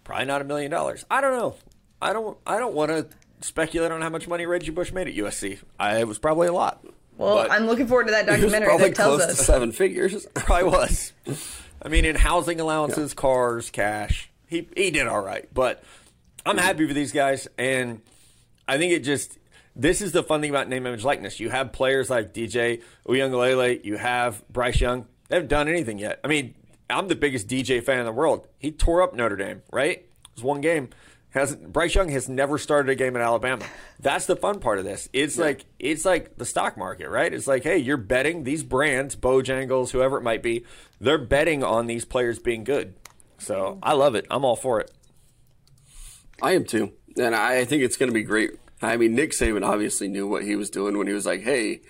[0.03, 1.05] probably not a million dollars.
[1.09, 1.55] I don't know.
[2.03, 2.37] I don't.
[2.45, 3.07] I don't want to
[3.47, 5.61] speculate on how much money Reggie Bush made at USC.
[5.79, 6.85] I, it was probably a lot.
[7.21, 10.27] Well, But- I'm looking forward to that documentary probably that tells close to seven figures.
[10.35, 11.13] probably was.
[11.83, 15.47] I mean, in housing allowances, cars, cash, he he did all right.
[15.53, 15.85] But
[16.47, 18.01] I'm happy for these guys, and
[18.67, 19.39] I think it just
[19.77, 21.39] this is the fun thing about name, image, likeness.
[21.41, 25.07] You have players like DJ Uiagalelei, you have Bryce Young.
[25.29, 26.21] They haven't done anything yet.
[26.25, 26.55] I mean,
[26.89, 28.49] I'm the biggest DJ fan in the world.
[28.59, 29.99] He tore up Notre Dame, right?
[29.99, 30.89] It was one game.
[31.31, 33.64] Has Bryce Young has never started a game in Alabama.
[34.01, 35.09] That's the fun part of this.
[35.12, 35.45] It's yeah.
[35.45, 37.33] like it's like the stock market, right?
[37.33, 40.64] It's like, hey, you're betting these brands, Bojangles, whoever it might be,
[41.01, 42.95] they're betting on these players being good.
[43.38, 44.27] So I love it.
[44.29, 44.90] I'm all for it.
[46.43, 48.53] I am too, and I think it's going to be great.
[48.83, 51.83] I mean, Nick Saban obviously knew what he was doing when he was like, "Hey,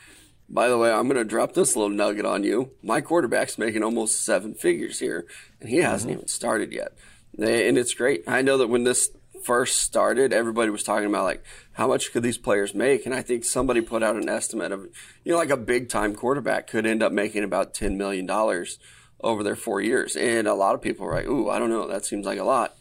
[0.50, 2.72] by the way, I'm going to drop this little nugget on you.
[2.82, 5.26] My quarterback's making almost seven figures here,
[5.60, 6.18] and he hasn't mm-hmm.
[6.18, 6.92] even started yet."
[7.38, 8.24] And it's great.
[8.26, 9.10] I know that when this
[9.44, 13.22] first started, everybody was talking about like how much could these players make, and I
[13.22, 14.86] think somebody put out an estimate of
[15.24, 18.78] you know like a big time quarterback could end up making about ten million dollars
[19.20, 21.88] over their four years, and a lot of people are like, "Ooh, I don't know,
[21.88, 22.76] that seems like a lot."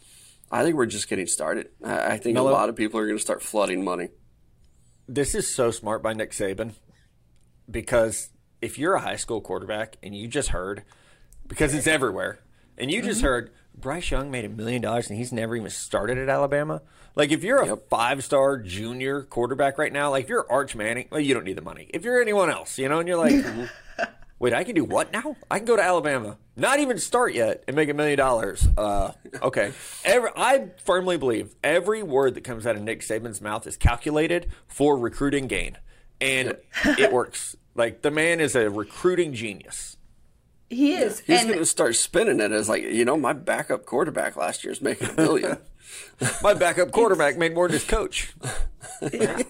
[0.50, 1.68] I think we're just getting started.
[1.84, 4.08] I, I think Mello, a lot of people are going to start flooding money.
[5.06, 6.72] This is so smart by Nick Saban
[7.70, 10.82] because if you're a high school quarterback and you just heard,
[11.46, 12.40] because it's everywhere,
[12.76, 13.26] and you just mm-hmm.
[13.26, 16.82] heard Bryce Young made a million dollars and he's never even started at Alabama.
[17.14, 17.88] Like if you're a yep.
[17.88, 21.56] five star junior quarterback right now, like if you're Arch Manning, well, you don't need
[21.56, 21.90] the money.
[21.92, 23.44] If you're anyone else, you know, and you're like,
[24.38, 25.36] wait, I can do what now?
[25.50, 28.66] I can go to Alabama, not even start yet, and make a million dollars.
[28.76, 29.12] Uh,
[29.42, 29.72] okay.
[30.04, 34.48] Every, I firmly believe every word that comes out of Nick Saban's mouth is calculated
[34.66, 35.76] for recruiting gain,
[36.20, 37.56] and it works.
[37.74, 39.96] Like the man is a recruiting genius.
[40.70, 41.18] He is.
[41.20, 44.72] He's going to start spinning it as like, you know, my backup quarterback last year
[44.72, 45.58] is making a million.
[46.42, 48.32] my backup quarterback made more than his coach.
[49.12, 49.42] yeah.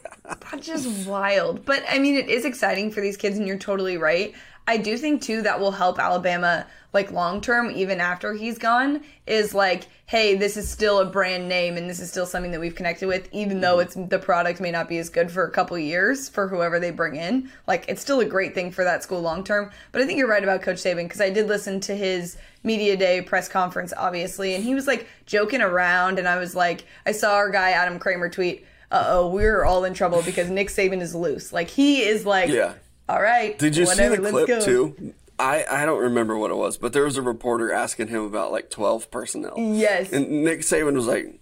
[0.50, 1.66] That's just wild.
[1.66, 4.34] But I mean, it is exciting for these kids, and you're totally right.
[4.70, 9.02] I do think too that will help Alabama like long term, even after he's gone,
[9.26, 12.60] is like, hey, this is still a brand name and this is still something that
[12.60, 15.50] we've connected with, even though it's the product may not be as good for a
[15.50, 17.50] couple years for whoever they bring in.
[17.66, 19.72] Like, it's still a great thing for that school long term.
[19.90, 22.96] But I think you're right about Coach Saban because I did listen to his media
[22.96, 27.10] day press conference, obviously, and he was like joking around, and I was like, I
[27.10, 28.64] saw our guy Adam Kramer tweet.
[28.92, 31.52] Uh oh, we're all in trouble because Nick Saban is loose.
[31.52, 32.74] Like he is like yeah
[33.10, 33.58] all right.
[33.58, 35.14] Did you whatever, see the clip too?
[35.38, 38.52] I, I don't remember what it was, but there was a reporter asking him about
[38.52, 39.54] like twelve personnel.
[39.56, 40.12] Yes.
[40.12, 41.40] And Nick Saban was like,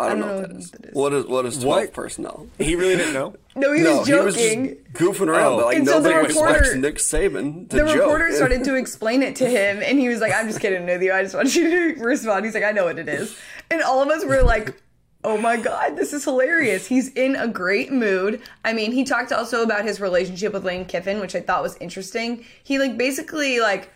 [0.00, 0.70] I don't, I don't know, what that is.
[0.70, 0.94] That is.
[0.94, 1.92] What is what is twelve what?
[1.92, 2.46] personnel?
[2.58, 3.34] He really didn't know.
[3.56, 4.64] no, he was joking.
[4.64, 5.56] He was goofing around, oh.
[5.56, 7.96] but like and nobody so reporter, expects Nick Saban to The joke.
[7.96, 11.02] reporter started to explain it to him, and he was like, "I'm just kidding with
[11.02, 11.12] you.
[11.12, 13.36] I just want you to respond." He's like, "I know what it is,"
[13.70, 14.80] and all of us were like.
[15.24, 16.86] Oh my God, this is hilarious.
[16.86, 18.40] He's in a great mood.
[18.64, 21.76] I mean, he talked also about his relationship with Lane Kiffin, which I thought was
[21.78, 22.44] interesting.
[22.62, 23.90] He like basically like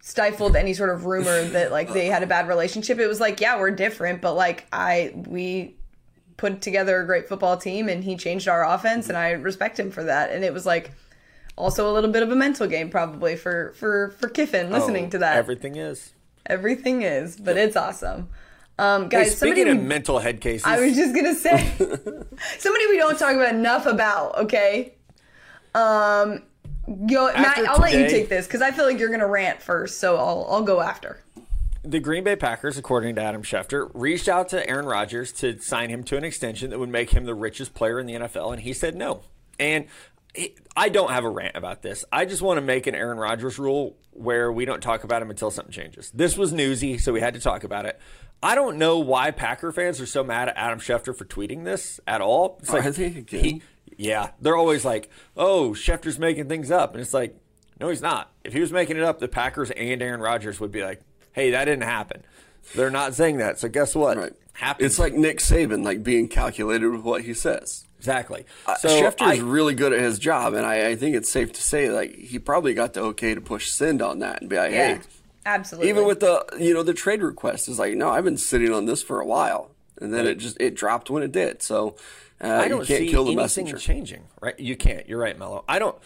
[0.00, 2.98] stifled any sort of rumor that like they had a bad relationship.
[2.98, 5.76] It was like, yeah, we're different, but like I we
[6.36, 9.92] put together a great football team and he changed our offense and I respect him
[9.92, 10.30] for that.
[10.32, 10.90] And it was like
[11.56, 15.10] also a little bit of a mental game probably for for for Kiffin listening oh,
[15.10, 15.36] to that.
[15.36, 16.12] Everything is.
[16.46, 18.28] Everything is, but it's awesome.
[18.78, 21.58] Um, guys, hey, speaking of we, mental head cases, I was just gonna say
[22.58, 24.38] somebody we don't talk about enough about.
[24.38, 24.94] Okay,
[25.74, 26.42] um,
[27.06, 27.68] go, Matt.
[27.68, 30.46] I'll let you take this because I feel like you're gonna rant first, so I'll
[30.50, 31.20] I'll go after.
[31.82, 35.90] The Green Bay Packers, according to Adam Schefter, reached out to Aaron Rodgers to sign
[35.90, 38.62] him to an extension that would make him the richest player in the NFL, and
[38.62, 39.20] he said no.
[39.60, 39.86] And
[40.76, 42.04] I don't have a rant about this.
[42.10, 45.30] I just want to make an Aaron Rodgers rule where we don't talk about him
[45.30, 46.10] until something changes.
[46.12, 48.00] This was newsy, so we had to talk about it.
[48.42, 52.00] I don't know why Packer fans are so mad at Adam Schefter for tweeting this
[52.06, 52.58] at all.
[52.60, 53.62] It's oh, like, he,
[53.96, 57.36] yeah, they're always like, "Oh, Schefter's making things up," and it's like,
[57.80, 58.32] no, he's not.
[58.44, 61.00] If he was making it up, the Packers and Aaron Rodgers would be like,
[61.32, 62.22] "Hey, that didn't happen."
[62.74, 64.16] They're not saying that, so guess what?
[64.16, 64.32] Right.
[64.54, 64.86] Happens.
[64.86, 67.86] It's like Nick Saban, like being calculated with what he says.
[68.04, 68.44] Exactly.
[68.66, 71.62] Uh, Schefter is really good at his job, and I, I, think it's safe to
[71.62, 74.72] say like he probably got the okay to push send on that and be like,
[74.72, 74.96] yeah.
[74.96, 75.00] "Hey,
[75.46, 75.88] Absolutely.
[75.88, 78.84] Even with the you know the trade request is like no, I've been sitting on
[78.84, 80.32] this for a while, and then right.
[80.32, 81.62] it just it dropped when it did.
[81.62, 81.96] So
[82.42, 83.78] uh, I don't you can't see kill the anything messenger.
[83.78, 84.24] changing.
[84.38, 84.60] Right?
[84.60, 85.08] You can't.
[85.08, 85.64] You're right, Mello.
[85.66, 85.96] I don't.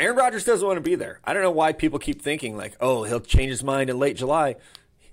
[0.00, 1.20] Aaron Rodgers doesn't want to be there.
[1.24, 4.16] I don't know why people keep thinking like, oh, he'll change his mind in late
[4.16, 4.56] July.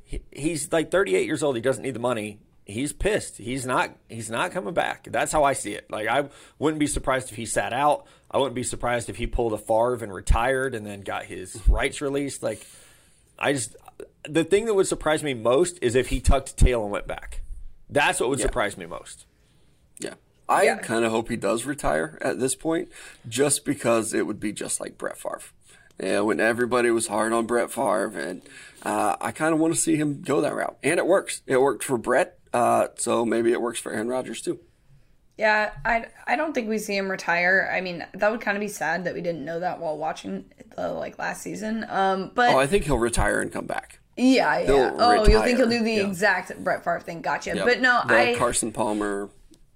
[0.04, 1.56] He, he's like 38 years old.
[1.56, 2.40] He doesn't need the money.
[2.66, 3.38] He's pissed.
[3.38, 3.96] He's not.
[4.08, 5.08] He's not coming back.
[5.12, 5.90] That's how I see it.
[5.92, 8.06] Like I wouldn't be surprised if he sat out.
[8.32, 11.60] I wouldn't be surprised if he pulled a Favre and retired and then got his
[11.68, 12.42] rights released.
[12.42, 12.66] Like
[13.38, 13.76] I just
[14.28, 17.42] the thing that would surprise me most is if he tucked tail and went back.
[17.90, 18.46] That's what would yeah.
[18.46, 19.26] surprise me most.
[20.00, 20.16] Yeah.
[20.48, 20.78] I yeah.
[20.78, 22.90] kind of hope he does retire at this point,
[23.28, 25.42] just because it would be just like Brett Favre.
[26.02, 28.42] Yeah, when everybody was hard on Brett Favre, and
[28.82, 31.42] uh, I kind of want to see him go that route, and it works.
[31.46, 34.60] It worked for Brett, uh, so maybe it works for Aaron Rodgers too.
[35.38, 37.72] Yeah, I I don't think we see him retire.
[37.76, 40.46] I mean, that would kind of be sad that we didn't know that while watching
[40.76, 41.86] the like last season.
[41.90, 44.00] Um, but Oh, I think he'll retire and come back.
[44.16, 44.66] yeah, yeah.
[44.66, 46.06] he'll Oh, you think he'll do the Yeah.
[46.08, 47.22] exact Brett Favre thing?
[47.22, 47.56] Gotcha.
[47.56, 47.66] Yep.
[47.66, 49.30] But no, the I Carson Palmer.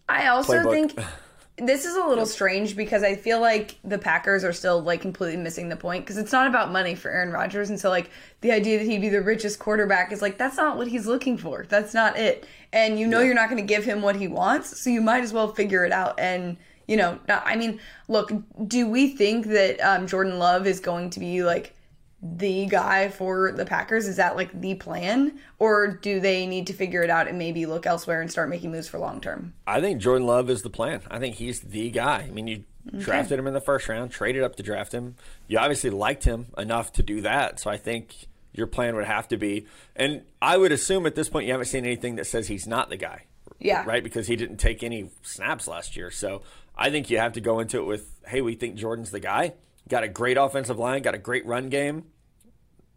[0.07, 0.71] I also Playbook.
[0.71, 0.99] think
[1.57, 5.37] this is a little strange because I feel like the Packers are still like completely
[5.37, 8.51] missing the point because it's not about money for Aaron Rodgers, and so like the
[8.51, 11.65] idea that he'd be the richest quarterback is like that's not what he's looking for.
[11.67, 14.79] That's not it, and you know you're not going to give him what he wants,
[14.79, 16.19] so you might as well figure it out.
[16.19, 18.31] And you know, not- I mean, look,
[18.67, 21.73] do we think that um, Jordan Love is going to be like?
[22.21, 24.07] The guy for the Packers?
[24.07, 25.39] Is that like the plan?
[25.59, 28.71] Or do they need to figure it out and maybe look elsewhere and start making
[28.71, 29.53] moves for long term?
[29.65, 31.01] I think Jordan Love is the plan.
[31.09, 32.25] I think he's the guy.
[32.27, 32.63] I mean, you
[32.97, 35.15] drafted him in the first round, traded up to draft him.
[35.47, 37.59] You obviously liked him enough to do that.
[37.59, 41.29] So I think your plan would have to be, and I would assume at this
[41.29, 43.25] point you haven't seen anything that says he's not the guy.
[43.59, 43.83] Yeah.
[43.85, 44.03] Right?
[44.03, 46.11] Because he didn't take any snaps last year.
[46.11, 46.41] So
[46.75, 49.53] I think you have to go into it with, hey, we think Jordan's the guy.
[49.87, 52.05] Got a great offensive line, got a great run game,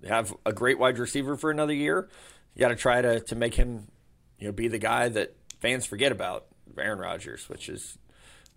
[0.07, 2.09] have a great wide receiver for another year.
[2.55, 3.89] You got to try to to make him,
[4.39, 7.99] you know, be the guy that fans forget about, Aaron Rodgers, which is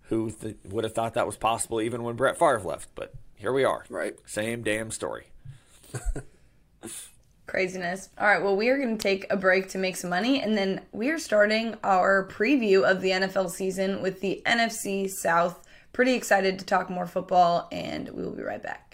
[0.08, 2.88] who th- would have thought that was possible even when Brett Favre left.
[2.94, 4.14] But here we are, Right.
[4.26, 5.26] Same damn story.
[7.46, 8.08] Craziness.
[8.18, 10.56] All right, well, we are going to take a break to make some money, and
[10.56, 15.63] then we are starting our preview of the NFL season with the NFC South.
[15.94, 18.93] Pretty excited to talk more football, and we will be right back.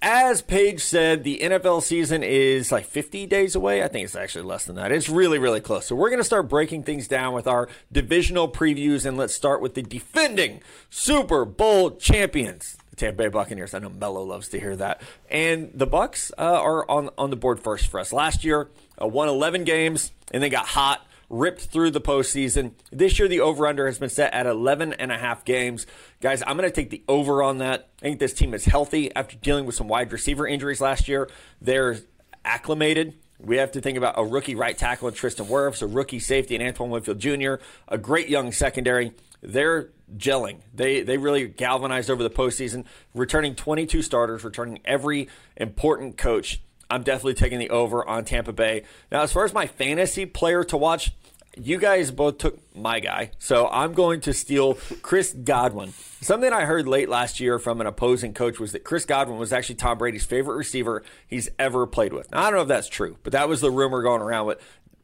[0.00, 3.82] As Paige said, the NFL season is like 50 days away.
[3.82, 4.92] I think it's actually less than that.
[4.92, 5.86] It's really, really close.
[5.86, 9.60] So we're going to start breaking things down with our divisional previews, and let's start
[9.60, 12.76] with the defending Super Bowl champions.
[12.90, 13.74] the Tampa Bay Buccaneers.
[13.74, 15.02] I know Mello loves to hear that.
[15.28, 18.12] And the Bucs uh, are on on the board first for us.
[18.12, 18.68] Last year,
[19.02, 22.72] uh, won 11 games and they got hot, ripped through the postseason.
[22.90, 25.86] This year, the over under has been set at 11 and a half games.
[26.20, 27.88] Guys, I'm going to take the over on that.
[28.00, 31.28] I think this team is healthy after dealing with some wide receiver injuries last year.
[31.60, 31.98] They're
[32.44, 33.14] acclimated.
[33.38, 36.56] We have to think about a rookie right tackle in Tristan Wirfs, a rookie safety
[36.56, 37.54] in Antoine Winfield Jr.,
[37.86, 39.12] a great young secondary.
[39.40, 40.60] They're gelling.
[40.74, 46.60] They they really galvanized over the postseason, returning 22 starters, returning every important coach.
[46.90, 48.84] I'm definitely taking the over on Tampa Bay.
[49.12, 51.12] Now, as far as my fantasy player to watch,
[51.60, 55.92] you guys both took my guy, so I'm going to steal Chris Godwin.
[56.20, 59.52] Something I heard late last year from an opposing coach was that Chris Godwin was
[59.52, 62.30] actually Tom Brady's favorite receiver he's ever played with.
[62.30, 64.60] Now, I don't know if that's true, but that was the rumor going around with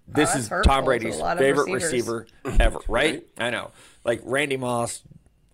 [0.07, 2.31] this that's is Tom Brady's a lot of favorite receivers.
[2.45, 3.25] receiver ever, right?
[3.39, 3.71] I know.
[4.05, 5.03] Like Randy Moss,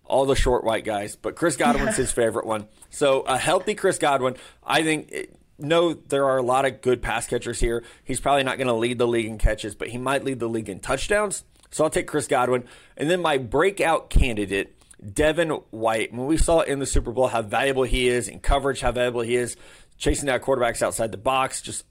[0.05, 2.67] all the short white guys, but Chris Godwin's his favorite one.
[2.89, 5.13] So a healthy Chris Godwin, I think.
[5.61, 7.83] No, there are a lot of good pass catchers here.
[8.03, 10.49] He's probably not going to lead the league in catches, but he might lead the
[10.49, 11.43] league in touchdowns.
[11.69, 12.65] So I'll take Chris Godwin.
[12.97, 14.75] And then my breakout candidate,
[15.13, 16.13] Devin White.
[16.13, 19.21] When we saw in the Super Bowl how valuable he is in coverage, how valuable
[19.21, 19.55] he is
[19.97, 21.85] chasing down quarterbacks outside the box, just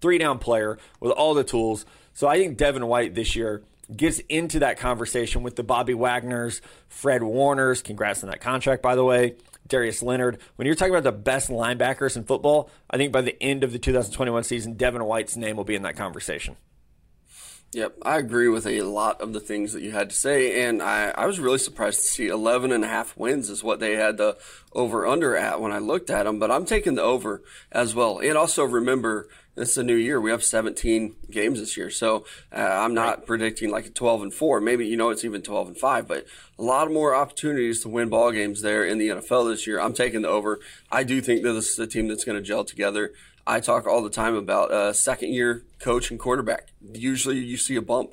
[0.00, 1.84] three down player with all the tools.
[2.14, 3.62] So I think Devin White this year
[3.94, 7.82] gets into that conversation with the Bobby Wagners, Fred Warners.
[7.82, 9.36] Congrats on that contract, by the way.
[9.66, 10.38] Darius Leonard.
[10.56, 13.72] When you're talking about the best linebackers in football, I think by the end of
[13.72, 16.56] the 2021 season, Devin White's name will be in that conversation.
[17.72, 20.80] Yep, I agree with a lot of the things that you had to say, and
[20.80, 23.96] I, I was really surprised to see 11 and a half wins is what they
[23.96, 24.38] had the
[24.72, 28.18] over under at when I looked at them, but I'm taking the over as well.
[28.18, 30.20] And also remember, this is a new year.
[30.20, 34.34] We have 17 games this year, so uh, I'm not predicting like a 12 and
[34.34, 34.60] 4.
[34.60, 36.26] Maybe, you know, it's even 12 and 5, but
[36.58, 39.80] a lot more opportunities to win ball games there in the NFL this year.
[39.80, 40.60] I'm taking the over.
[40.92, 43.12] I do think that this is a team that's going to gel together.
[43.46, 46.68] I talk all the time about uh, second year coach and quarterback.
[46.92, 48.12] Usually you see a bump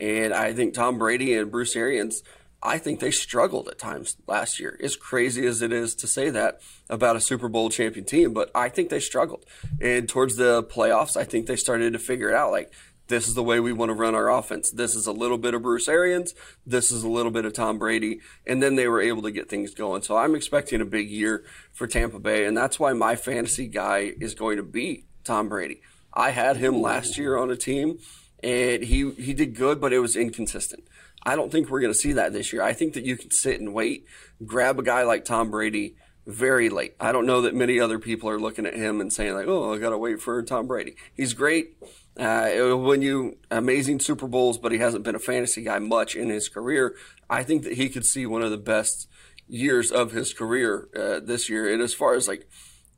[0.00, 2.22] And I think Tom Brady and Bruce Arians,
[2.62, 4.78] I think they struggled at times last year.
[4.82, 8.50] As crazy as it is to say that about a Super Bowl champion team, but
[8.54, 9.46] I think they struggled.
[9.80, 12.50] And towards the playoffs, I think they started to figure it out.
[12.50, 12.72] Like,
[13.10, 14.70] this is the way we want to run our offense.
[14.70, 16.32] This is a little bit of Bruce Arians.
[16.64, 18.20] This is a little bit of Tom Brady.
[18.46, 20.02] And then they were able to get things going.
[20.02, 22.44] So I'm expecting a big year for Tampa Bay.
[22.44, 25.80] And that's why my fantasy guy is going to be Tom Brady.
[26.14, 27.98] I had him last year on a team
[28.42, 30.84] and he, he did good, but it was inconsistent.
[31.22, 32.62] I don't think we're going to see that this year.
[32.62, 34.06] I think that you can sit and wait,
[34.44, 35.96] grab a guy like Tom Brady
[36.26, 36.94] very late.
[37.00, 39.74] I don't know that many other people are looking at him and saying like, "Oh,
[39.74, 41.76] I got to wait for Tom Brady." He's great.
[42.18, 46.28] Uh, when you amazing Super Bowls, but he hasn't been a fantasy guy much in
[46.28, 46.94] his career.
[47.28, 49.08] I think that he could see one of the best
[49.48, 51.72] years of his career uh, this year.
[51.72, 52.48] And as far as like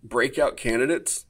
[0.02, 1.24] breakout candidates,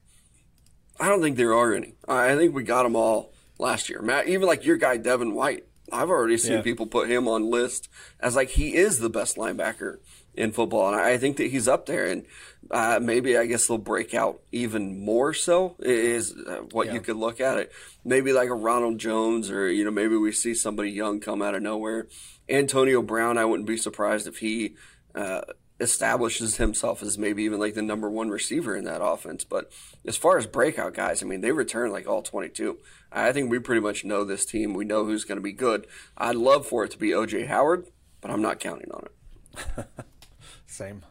[0.99, 1.95] I don't think there are any.
[2.09, 4.03] I think we got them all last year.
[4.03, 6.62] Matt, even like your guy Devin White, I've already seen Yeah.
[6.62, 7.88] people put him on list
[8.20, 9.99] as like he is the best linebacker
[10.34, 12.07] in football, and I think that he's up there.
[12.07, 12.24] And
[12.70, 15.34] uh, maybe I guess they'll break out even more.
[15.34, 17.72] So is uh, what you could look at it.
[18.05, 21.55] Maybe like a Ronald Jones, or you know, maybe we see somebody young come out
[21.55, 22.09] of nowhere.
[22.49, 24.74] Antonio Brown, I wouldn't be surprised if he.
[25.14, 25.43] Uh,
[25.83, 29.45] establishes himself as maybe even like the number one receiver in that offense.
[29.45, 29.70] But
[30.07, 32.78] as far as breakout guys, I mean, they return like all 22.
[33.11, 34.72] I think we pretty much know this team.
[34.72, 35.87] We know who's going to be good.
[36.16, 37.87] I'd love for it to be OJ Howard,
[38.20, 39.87] but I'm not counting on it.
[40.66, 41.03] Same.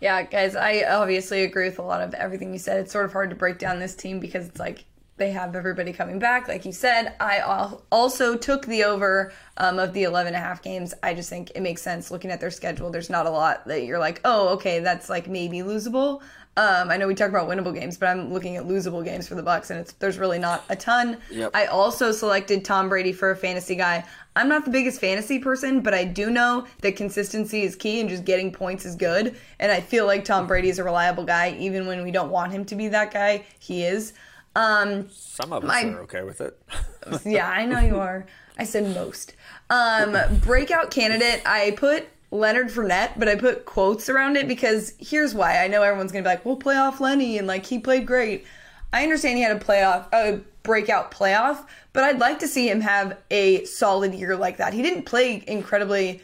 [0.00, 2.80] Yeah, guys, I obviously agree with a lot of everything you said.
[2.80, 4.84] It's sort of hard to break down this team because it's like
[5.16, 6.48] they have everybody coming back.
[6.48, 10.46] Like you said, I al- also took the over um, of the 11 and a
[10.46, 10.92] half games.
[11.02, 12.90] I just think it makes sense looking at their schedule.
[12.90, 16.20] There's not a lot that you're like, oh, okay, that's like maybe losable.
[16.56, 19.34] Um, I know we talk about winnable games, but I'm looking at losable games for
[19.34, 21.18] the Bucs, and it's there's really not a ton.
[21.30, 21.50] Yep.
[21.52, 24.04] I also selected Tom Brady for a fantasy guy.
[24.36, 28.08] I'm not the biggest fantasy person, but I do know that consistency is key and
[28.08, 29.36] just getting points is good.
[29.58, 32.52] And I feel like Tom Brady is a reliable guy, even when we don't want
[32.52, 33.44] him to be that guy.
[33.58, 34.12] He is.
[34.56, 36.58] Um, Some of us My- are okay with it.
[37.24, 38.26] yeah, I know you are.
[38.58, 39.34] I said most.
[39.70, 45.34] Um, breakout candidate, I put Leonard Fournette, but I put quotes around it because here's
[45.34, 45.58] why.
[45.62, 48.44] I know everyone's gonna be like, "Well, playoff Lenny," and like he played great.
[48.92, 52.80] I understand he had a playoff, a breakout playoff, but I'd like to see him
[52.80, 54.72] have a solid year like that.
[54.72, 56.22] He didn't play incredibly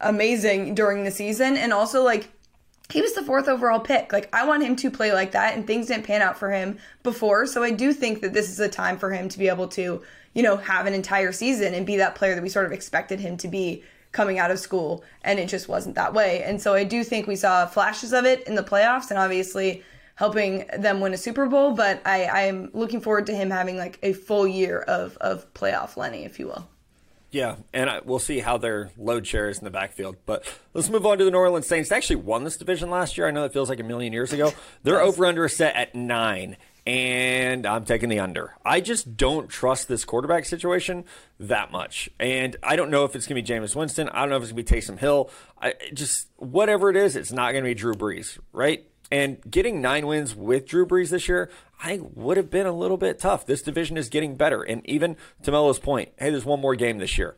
[0.00, 2.28] amazing during the season, and also like
[2.90, 4.12] he was the fourth overall pick.
[4.12, 6.78] Like I want him to play like that, and things didn't pan out for him
[7.02, 7.46] before.
[7.46, 10.02] So I do think that this is a time for him to be able to,
[10.34, 13.20] you know, have an entire season and be that player that we sort of expected
[13.20, 13.82] him to be
[14.12, 16.42] coming out of school, and it just wasn't that way.
[16.42, 19.82] And so I do think we saw flashes of it in the playoffs, and obviously
[20.14, 21.72] helping them win a Super Bowl.
[21.72, 25.96] But I, I'm looking forward to him having like a full year of of playoff
[25.96, 26.68] Lenny, if you will.
[27.30, 30.16] Yeah, and I, we'll see how their load share is in the backfield.
[30.26, 31.88] But let's move on to the New Orleans Saints.
[31.88, 33.26] They actually won this division last year.
[33.26, 34.52] I know that feels like a million years ago.
[34.84, 36.56] Their over under is set at nine,
[36.86, 38.54] and I'm taking the under.
[38.64, 41.04] I just don't trust this quarterback situation
[41.40, 44.08] that much, and I don't know if it's going to be Jameis Winston.
[44.10, 45.28] I don't know if it's going to be Taysom Hill.
[45.60, 48.86] I just whatever it is, it's not going to be Drew Brees, right?
[49.10, 51.50] And getting nine wins with Drew Brees this year,
[51.80, 53.46] I would have been a little bit tough.
[53.46, 54.62] This division is getting better.
[54.62, 57.36] And even to Mello's point, hey, there's one more game this year.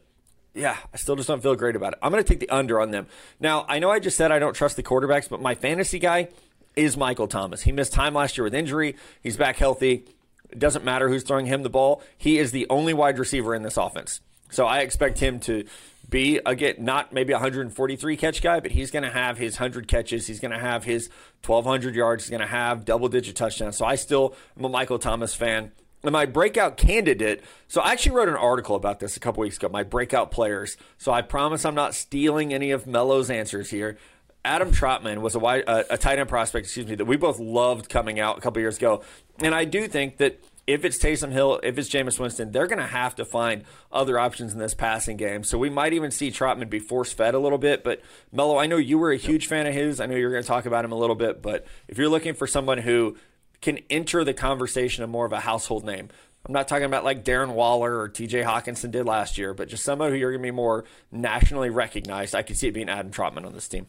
[0.55, 1.99] Yeah, I still just don't feel great about it.
[2.03, 3.07] I'm going to take the under on them.
[3.39, 6.29] Now, I know I just said I don't trust the quarterbacks, but my fantasy guy
[6.75, 7.63] is Michael Thomas.
[7.63, 8.97] He missed time last year with injury.
[9.23, 10.07] He's back healthy.
[10.51, 12.03] It doesn't matter who's throwing him the ball.
[12.17, 14.21] He is the only wide receiver in this offense.
[14.51, 15.65] So I expect him to
[16.09, 20.27] be again not maybe 143 catch guy, but he's going to have his 100 catches.
[20.27, 21.11] He's going to have his
[21.45, 22.25] 1200 yards.
[22.25, 23.77] He's going to have double digit touchdowns.
[23.77, 25.73] So I still am a Michael Thomas fan.
[26.05, 27.43] And my breakout candidate.
[27.67, 29.69] So I actually wrote an article about this a couple weeks ago.
[29.69, 30.77] My breakout players.
[30.97, 33.99] So I promise I'm not stealing any of Mello's answers here.
[34.45, 37.89] Adam Trautman was a, wide, a tight end prospect, excuse me, that we both loved
[37.89, 39.03] coming out a couple years ago.
[39.41, 42.79] And I do think that if it's Taysom Hill, if it's Jameis Winston, they're going
[42.79, 45.43] to have to find other options in this passing game.
[45.43, 47.83] So we might even see Trautman be force fed a little bit.
[47.83, 49.99] But Mello, I know you were a huge fan of his.
[49.99, 51.41] I know you're going to talk about him a little bit.
[51.41, 53.17] But if you're looking for someone who
[53.63, 56.11] can enter the conversation of more of a household name,
[56.45, 59.85] I'm not talking about like Darren Waller or TJ Hockenson did last year, but just
[59.85, 62.35] someone who you're going to be more nationally recognized.
[62.35, 63.87] I could see it being Adam Trautman on this team.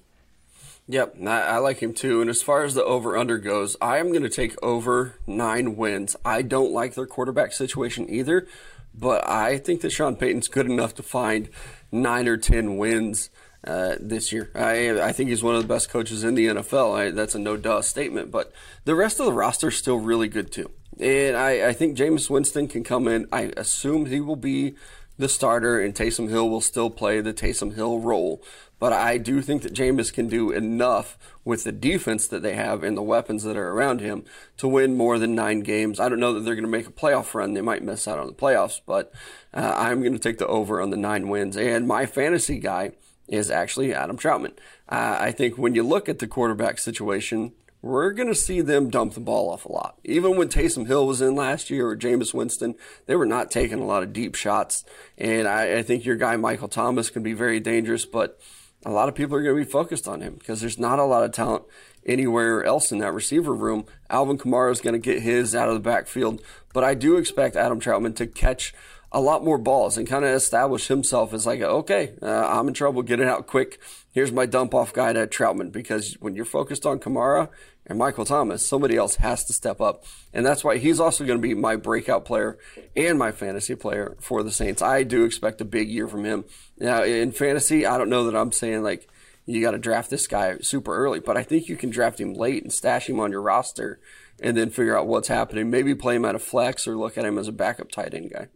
[0.92, 2.20] Yep, I, like him too.
[2.20, 5.78] And as far as the over under goes, I am going to take over nine
[5.78, 6.16] wins.
[6.26, 8.48] I don't like their quarterback situation either,
[8.96, 11.50] but I think that Sean Payton's good enough to find
[11.92, 13.30] nine or ten wins
[13.68, 14.50] uh, this year.
[14.56, 16.98] I I think he's one of the best coaches in the NFL.
[16.98, 18.32] I, that's a no duh statement.
[18.32, 18.52] But
[18.86, 20.72] the rest of the roster is still really good too.
[21.00, 23.28] And I, I think Jameis Winston can come in.
[23.32, 24.74] I assume he will be
[25.20, 28.42] the starter, and Taysom Hill will still play the Taysom Hill role.
[28.80, 32.82] But I do think that Jameis can do enough with the defense that they have
[32.82, 34.24] and the weapons that are around him
[34.58, 36.00] to win more than nine games.
[36.00, 37.54] I don't know that they're going to make a playoff run.
[37.54, 39.12] They might miss out on the playoffs, but
[39.54, 41.58] uh, I'm going to take the over on the nine wins.
[41.58, 42.94] And my fantasy guy
[43.28, 44.54] is actually Adam Trautman.
[44.88, 47.52] Uh, I think when you look at the quarterback situation,
[47.82, 49.98] we're going to see them dump the ball off a lot.
[50.04, 52.76] Even when Taysom Hill was in last year or Jameis Winston,
[53.06, 54.84] they were not taking a lot of deep shots.
[55.18, 58.40] And I, I think your guy, Michael Thomas, can be very dangerous, but
[58.86, 61.04] a lot of people are going to be focused on him because there's not a
[61.04, 61.64] lot of talent
[62.06, 63.86] anywhere else in that receiver room.
[64.10, 66.42] Alvin Kamara is going to get his out of the backfield,
[66.74, 68.74] but I do expect Adam Trautman to catch
[69.12, 72.74] a lot more balls and kind of establish himself as like, okay, uh, I'm in
[72.74, 73.80] trouble, get it out quick.
[74.12, 77.50] Here's my dump off guy to Trautman because when you're focused on Kamara
[77.90, 80.06] and Michael Thomas, somebody else has to step up.
[80.32, 82.60] And that's why he's also going to be my breakout player
[82.96, 84.84] and my fantasy player for the Saints.
[84.84, 86.46] I do expect a big year from him.
[86.78, 89.10] Now, in fantasy, I don't know that I'm saying like,
[89.48, 92.36] you got to draft this guy super early, but I think you can draft him
[92.36, 94.00] late and stash him on your roster
[94.40, 95.72] and then figure out what's happening.
[95.72, 98.32] Maybe play him at a flex or look at him as a backup tight end
[98.32, 98.50] guy.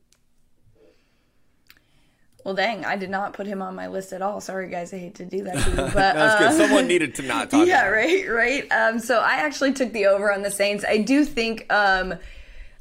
[2.44, 4.42] Well, dang, I did not put him on my list at all.
[4.42, 6.48] Sorry, guys, I hate to do that to you, but That's good.
[6.48, 7.66] uh, Someone needed to not talk.
[7.68, 8.70] yeah, right, right.
[8.72, 10.84] Um, so I actually took the over on the Saints.
[10.88, 12.16] I do think, um,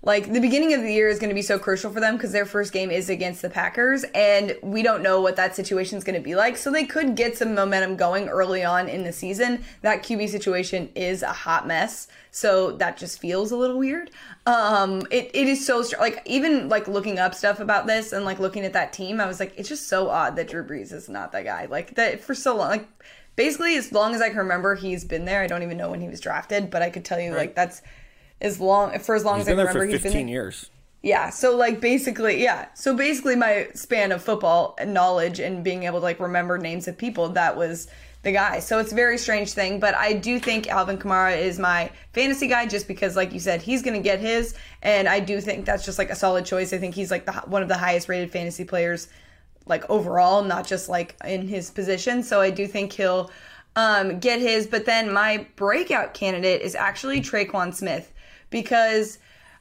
[0.05, 2.32] like the beginning of the year is going to be so crucial for them because
[2.32, 6.03] their first game is against the Packers, and we don't know what that situation is
[6.03, 6.57] going to be like.
[6.57, 9.62] So they could get some momentum going early on in the season.
[9.82, 14.11] That QB situation is a hot mess, so that just feels a little weird.
[14.44, 18.24] Um, it, it is so str- like even like looking up stuff about this and
[18.24, 20.92] like looking at that team, I was like, it's just so odd that Drew Brees
[20.92, 21.66] is not that guy.
[21.66, 22.88] Like that for so long, like
[23.36, 25.42] basically as long as I can remember, he's been there.
[25.42, 27.82] I don't even know when he was drafted, but I could tell you like that's
[28.43, 29.93] as long for as long He's as I been there for remember.
[29.93, 30.34] He's 15 been there.
[30.34, 30.70] years.
[31.03, 31.30] Yeah.
[31.30, 32.66] So like basically, yeah.
[32.74, 36.99] So basically, my span of football knowledge and being able to like remember names of
[36.99, 37.88] people that was
[38.22, 38.61] the guy.
[38.61, 42.47] So it's a very strange thing, but I do think Alvin Kamara is my fantasy
[42.47, 45.64] guy just because, like you said, he's going to get his, and I do think
[45.64, 46.72] that's just like a solid choice.
[46.72, 49.09] I think he's like the one of the highest rated fantasy players,
[49.66, 52.22] like overall, not just like in his position.
[52.22, 53.30] So I do think he'll
[53.74, 54.68] um, get his.
[54.68, 58.12] But then my breakout candidate is actually Tre'Quan Smith
[58.53, 59.18] because.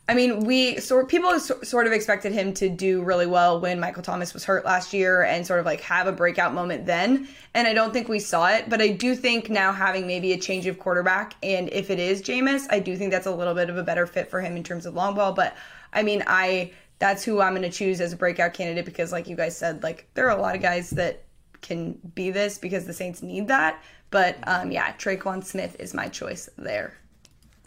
[0.09, 4.01] I mean, we sort people sort of expected him to do really well when Michael
[4.01, 7.29] Thomas was hurt last year and sort of like have a breakout moment then.
[7.53, 10.37] And I don't think we saw it, but I do think now having maybe a
[10.37, 13.69] change of quarterback and if it is Jameis, I do think that's a little bit
[13.69, 15.33] of a better fit for him in terms of long ball.
[15.33, 15.55] But
[15.93, 16.71] I mean, I
[17.01, 19.81] that's who I'm going to choose as a breakout candidate because, like you guys said,
[19.81, 21.23] like there are a lot of guys that
[21.61, 23.83] can be this because the Saints need that.
[24.11, 26.93] But um, yeah, Tre'Quan Smith is my choice there.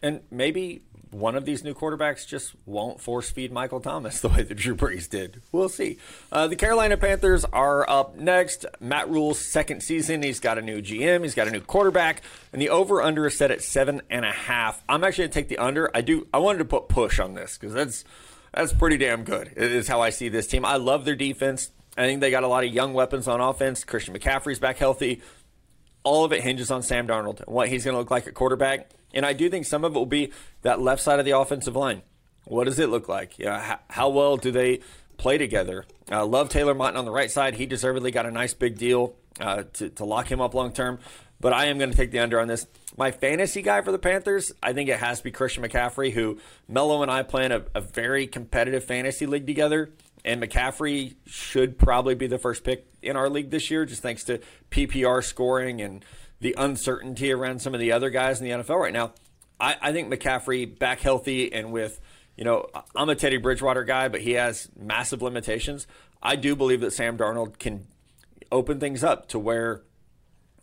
[0.04, 0.82] And maybe
[1.14, 4.74] one of these new quarterbacks just won't force feed Michael Thomas the way that Drew
[4.74, 5.40] Brees did.
[5.52, 5.98] We'll see.
[6.32, 8.66] Uh, the Carolina Panthers are up next.
[8.80, 10.22] Matt Rhule's second season.
[10.22, 11.22] He's got a new GM.
[11.22, 14.32] He's got a new quarterback, and the over under is set at seven and a
[14.32, 14.82] half.
[14.88, 15.90] I'm actually gonna take the under.
[15.94, 16.26] I do.
[16.34, 18.04] I wanted to put push on this because that's
[18.52, 19.52] that's pretty damn good.
[19.56, 20.64] It is how I see this team.
[20.64, 21.70] I love their defense.
[21.96, 23.84] I think they got a lot of young weapons on offense.
[23.84, 25.22] Christian McCaffrey's back healthy
[26.04, 28.34] all of it hinges on Sam Darnold and what he's going to look like at
[28.34, 28.90] quarterback.
[29.14, 31.76] And I do think some of it will be that left side of the offensive
[31.76, 32.02] line.
[32.44, 33.38] What does it look like?
[33.38, 34.80] Yeah, how, how well do they
[35.16, 35.86] play together?
[36.10, 37.54] Uh, love Taylor Moton on the right side.
[37.54, 40.98] He deservedly got a nice big deal uh, to, to lock him up long term.
[41.40, 42.66] But I am going to take the under on this.
[42.96, 46.38] My fantasy guy for the Panthers, I think it has to be Christian McCaffrey, who
[46.68, 49.90] Mello and I play in a, a very competitive fantasy league together.
[50.24, 54.24] And McCaffrey should probably be the first pick in our league this year, just thanks
[54.24, 54.40] to
[54.70, 56.04] PPR scoring and
[56.44, 59.14] the uncertainty around some of the other guys in the NFL right now.
[59.58, 61.98] I, I think McCaffrey back healthy and with,
[62.36, 65.86] you know, I'm a Teddy Bridgewater guy, but he has massive limitations.
[66.22, 67.86] I do believe that Sam Darnold can
[68.52, 69.84] open things up to where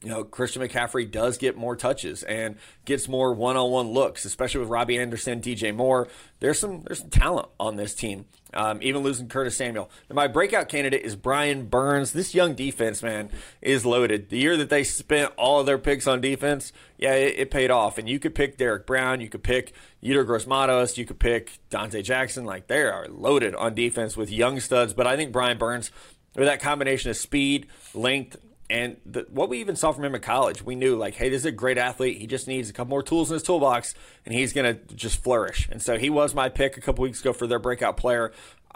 [0.04, 4.70] you know, Christian McCaffrey does get more touches and gets more one-on-one looks, especially with
[4.70, 6.08] Robbie Anderson, DJ Moore.
[6.40, 8.26] There's some there's some talent on this team.
[8.54, 9.90] Um, even losing Curtis Samuel.
[10.10, 12.12] And my breakout candidate is Brian Burns.
[12.12, 13.30] This young defense man
[13.62, 14.30] is loaded.
[14.30, 17.72] The year that they spent all of their picks on defense, yeah, it, it paid
[17.72, 17.98] off.
[17.98, 19.74] And you could pick Derrick Brown, you could pick
[20.04, 22.44] Yetur Gross-Matos, you could pick Donte Jackson.
[22.44, 24.94] Like they are loaded on defense with young studs.
[24.94, 25.90] But I think Brian Burns,
[26.36, 28.36] with that combination of speed, length,
[28.72, 31.42] and the, what we even saw from him in college, we knew like, hey, this
[31.42, 32.18] is a great athlete.
[32.18, 33.94] He just needs a couple more tools in his toolbox,
[34.26, 35.68] and he's going to just flourish.
[35.70, 38.32] And so he was my pick a couple weeks ago for their breakout player.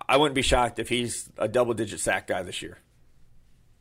[0.09, 2.79] I wouldn't be shocked if he's a double-digit sack guy this year.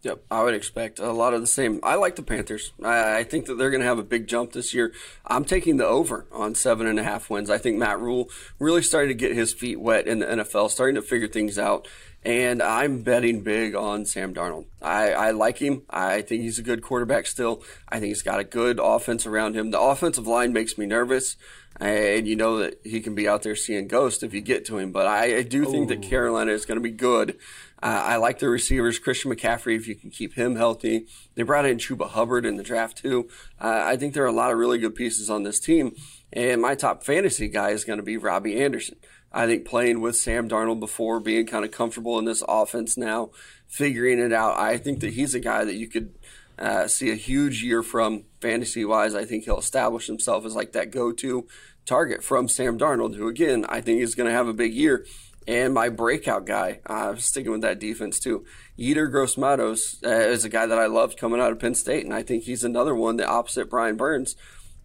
[0.04, 1.80] Yep, I would expect a lot of the same.
[1.82, 2.72] I like the Panthers.
[2.82, 4.92] I, I think that they're going to have a big jump this year.
[5.24, 7.48] I'm taking the over on seven and a half wins.
[7.48, 8.28] I think Matt Rhule
[8.58, 11.88] really started to get his feet wet in the NFL, starting to figure things out.
[12.22, 14.66] And I'm betting big on Sam Darnold.
[14.82, 15.82] I, I like him.
[15.88, 17.62] I think he's a good quarterback still.
[17.88, 19.70] I think he's got a good offense around him.
[19.70, 21.36] The offensive line makes me nervous.
[21.80, 24.78] And you know that he can be out there seeing ghosts if you get to
[24.78, 24.92] him.
[24.92, 26.08] But I, I do think that oh.
[26.08, 27.36] Carolina is going to be good.
[27.84, 31.06] Uh, I like the receivers, Christian McCaffrey, if you can keep him healthy.
[31.34, 33.28] They brought in Chuba Hubbard in the draft, too.
[33.60, 35.94] Uh, I think there are a lot of really good pieces on this team.
[36.32, 38.96] And my top fantasy guy is going to be Robbie Anderson.
[39.30, 43.32] I think playing with Sam Darnold before, being kind of comfortable in this offense now,
[43.66, 46.14] figuring it out, I think that he's a guy that you could
[46.58, 49.14] uh, see a huge year from fantasy wise.
[49.14, 51.46] I think he'll establish himself as like that go to
[51.84, 55.04] target from Sam Darnold, who again, I think is going to have a big year.
[55.46, 58.46] And my breakout guy, uh, sticking with that defense too,
[58.78, 62.14] Yetur Gross-Matos uh, is a guy that I loved coming out of Penn State, and
[62.14, 64.36] I think he's another one that opposite Brian Burns,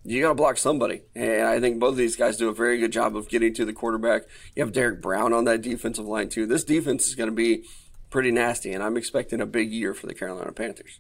[0.04, 1.04] you got to block somebody.
[1.16, 3.66] And I think both of these guys do a very good job of getting to
[3.66, 4.24] the quarterback.
[4.56, 6.46] You have Derrick Brown on that defensive line too.
[6.46, 7.64] This defense is going to be
[8.10, 11.00] pretty nasty, and I'm expecting a big year for the Carolina Panthers.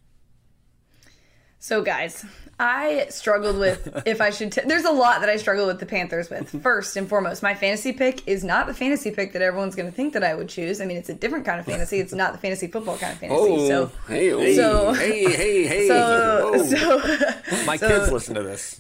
[1.61, 2.25] So, guys,
[2.57, 4.51] I struggled with if I should.
[4.53, 6.49] T- There's a lot that I struggle with the Panthers with.
[6.63, 9.95] First and foremost, my fantasy pick is not the fantasy pick that everyone's going to
[9.95, 10.79] think that I would choose.
[10.79, 11.99] I mean, it's a different kind of fantasy.
[11.99, 13.41] It's not the fantasy football kind of fantasy.
[13.41, 14.55] Oh, so, hey, oh.
[14.55, 15.87] so, Hey, hey, hey.
[15.89, 16.65] so, Whoa.
[16.65, 18.79] so, My kids listen to this.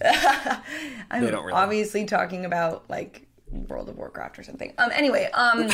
[1.11, 1.53] I'm They don't really.
[1.53, 4.73] obviously talking about like World of Warcraft or something.
[4.77, 5.69] Um anyway, um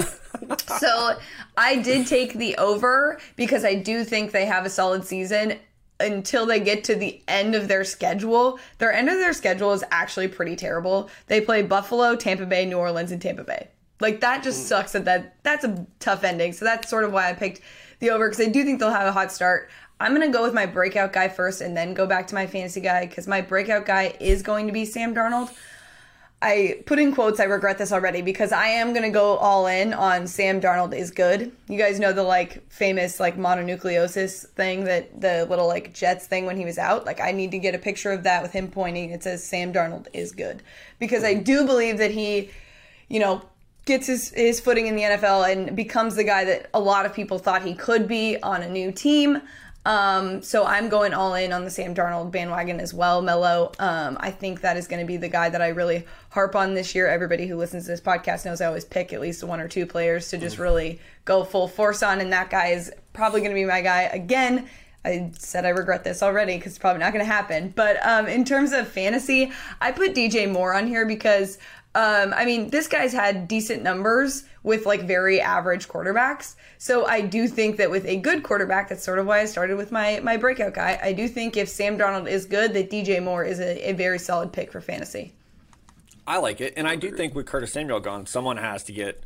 [0.79, 1.17] so
[1.57, 5.59] I did take the over because I do think they have a solid season
[5.99, 8.59] until they get to the end of their schedule.
[8.79, 11.09] Their end of their schedule is actually pretty terrible.
[11.27, 13.69] They play Buffalo, Tampa Bay, New Orleans, and Tampa Bay.
[14.01, 14.67] Like that just mm.
[14.67, 16.53] sucks that, that that's a tough ending.
[16.53, 17.61] So that's sort of why I picked
[17.99, 19.69] the over because I do think they'll have a hot start.
[19.99, 22.81] I'm gonna go with my breakout guy first and then go back to my fantasy
[22.81, 25.55] guy because my breakout guy is going to be Sam Darnold.
[26.41, 29.67] I put in quotes, I regret this already because I am going to go all
[29.67, 31.51] in on Sam Darnold is good.
[31.67, 36.45] You guys know the like famous like mononucleosis thing that the little like Jets thing
[36.45, 37.05] when he was out.
[37.05, 39.11] Like I need to get a picture of that with him pointing.
[39.11, 40.61] It says Sam Darnold is good
[40.99, 42.51] because I do believe that he,
[43.07, 43.41] you know,
[43.85, 47.13] gets his, his footing in the NFL and becomes the guy that a lot of
[47.13, 49.41] people thought he could be on a new team.
[49.85, 53.71] Um, so I'm going all in on the Sam Darnold bandwagon as well, Mello.
[53.77, 56.73] Um, I think that is going to be the guy that I really harp on
[56.73, 57.07] this year.
[57.07, 59.85] Everybody who listens to this podcast knows I always pick at least one or two
[59.85, 63.55] players to just really go full force on, and that guy is probably going to
[63.55, 64.67] be my guy again.
[65.05, 67.71] I said I regret this already because it's probably not going to happen.
[67.75, 71.59] But um, in terms of fantasy, I put DJ Moore on here because
[71.95, 76.55] um, I mean, this guy's had decent numbers with like very average quarterbacks.
[76.77, 79.77] So I do think that with a good quarterback, that's sort of why I started
[79.77, 80.99] with my my breakout guy.
[81.01, 84.19] I do think if Sam Darnold is good, that DJ Moore is a, a very
[84.19, 85.33] solid pick for fantasy.
[86.27, 89.23] I like it, and I do think with Curtis Samuel gone, someone has to get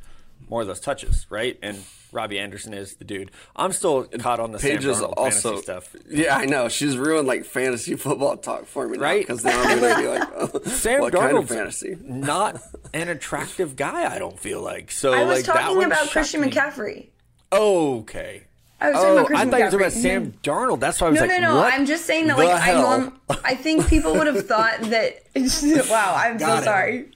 [0.47, 1.57] more of those touches, right?
[1.61, 3.29] And Robbie Anderson is the dude.
[3.55, 5.95] I'm still caught on the Paige Sam Darnold also fantasy stuff.
[6.09, 6.69] Yeah, I know.
[6.69, 9.21] She's ruined like fantasy football talk for me, Right?
[9.21, 11.97] Because now I'm gonna be like, oh, Sam what kind of fantasy?
[12.01, 12.59] not
[12.93, 14.11] an attractive guy.
[14.13, 14.91] I don't feel like.
[14.91, 16.49] So I was like that talking one about Christian me.
[16.49, 17.07] McCaffrey.
[17.51, 18.43] Okay.
[18.81, 20.79] I was talking Oh, about I Christian thought you were talking about Sam Darnold.
[20.79, 21.55] That's why I was No, like, no, no.
[21.57, 23.19] what I'm just saying that, the like, I norm.
[23.43, 25.23] I think people would have thought that.
[25.91, 26.63] wow, I'm Got so it.
[26.63, 27.11] sorry.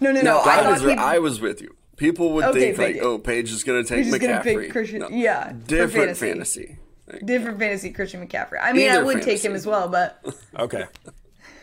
[0.00, 0.34] No, no, no.
[0.34, 1.74] No, I I, was people, I was with you.
[2.02, 4.40] People would Okay, think like, thank oh, Paige is going to take We're just gonna
[4.40, 4.62] McCaffrey.
[4.64, 5.08] pick Christian- No.
[5.10, 6.76] yeah, different fantasy.
[7.06, 7.24] fantasy.
[7.24, 8.58] different fantasy Christian McCaffrey.
[8.60, 10.20] I mean, I Either would take him as well, but
[10.58, 10.84] Okay.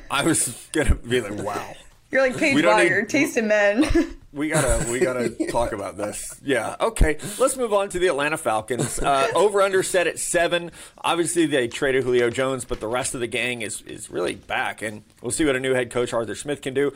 [0.10, 1.74] I was gonna be like, wow.
[2.10, 3.84] you're like Paige We don't need- taste of men.
[4.32, 6.40] We gotta we gotta talk about this.
[6.46, 6.76] Yeah.
[6.80, 7.18] Okay.
[7.40, 9.00] Let's move on to the Atlanta Falcons.
[9.00, 10.70] Uh, over under set at seven.
[11.00, 14.84] Obviously they traded Julio Jones, but the rest of the gang is is really back,
[14.84, 16.94] and we'll see what a new head coach Arthur Smith can do.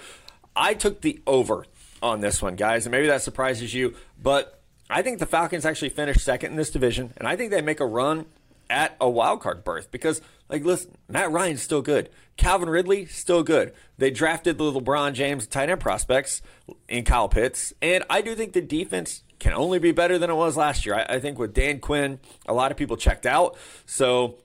[0.56, 1.66] I took the over
[2.04, 5.90] on this one, guys, and maybe that surprises you, but I think the Falcons actually
[5.90, 8.26] finished second in this division, and I think they make a run
[8.70, 12.10] at a wild card berth because, like, listen, Matt Ryan's still good.
[12.36, 13.74] Calvin Ridley still good.
[13.98, 16.42] They drafted the LeBron James tight end prospects
[16.90, 20.36] in Kyle Pitts, and I do think the defense can only be better than it
[20.36, 20.96] was last year.
[20.96, 24.38] I, I think with Dan Quinn, a lot of people checked out, so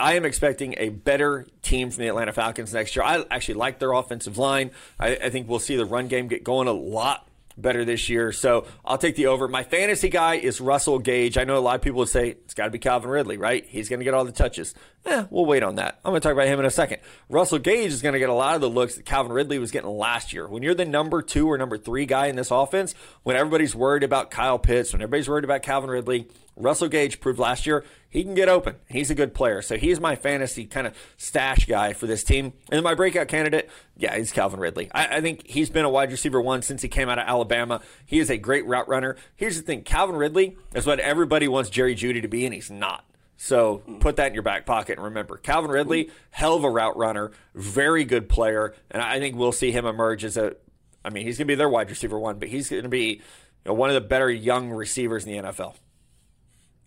[0.00, 3.04] I am expecting a better team from the Atlanta Falcons next year.
[3.04, 4.70] I actually like their offensive line.
[4.98, 7.28] I, I think we'll see the run game get going a lot
[7.60, 8.32] better this year.
[8.32, 9.48] So I'll take the over.
[9.48, 11.36] My fantasy guy is Russell Gage.
[11.36, 13.64] I know a lot of people would say it's got to be Calvin Ridley, right?
[13.66, 14.74] He's going to get all the touches.
[15.04, 15.98] Eh, we'll wait on that.
[16.04, 17.00] I'm going to talk about him in a second.
[17.28, 19.70] Russell Gage is going to get a lot of the looks that Calvin Ridley was
[19.70, 20.46] getting last year.
[20.48, 24.02] When you're the number two or number three guy in this offense, when everybody's worried
[24.02, 26.28] about Kyle Pitts, when everybody's worried about Calvin Ridley,
[26.60, 28.74] Russell Gage proved last year he can get open.
[28.88, 29.62] He's a good player.
[29.62, 32.52] So he's my fantasy kind of stash guy for this team.
[32.70, 34.90] And my breakout candidate, yeah, he's Calvin Ridley.
[34.92, 37.80] I, I, think he's been a wide receiver one since he came out of Alabama.
[38.04, 39.16] He is a great route runner.
[39.36, 42.70] Here's the thing Calvin Ridley is what everybody wants Jerry Jeudy to be, and he's
[42.70, 43.04] not.
[43.36, 46.96] So put that in your back pocket and remember Calvin Ridley, hell of a route
[46.96, 50.56] runner, very good player, and I think we'll see him emerge as a.
[51.02, 53.04] I mean, he's going to be their wide receiver one, but he's going to be
[53.04, 53.20] you
[53.64, 55.74] know, one of the better young receivers in the NFL.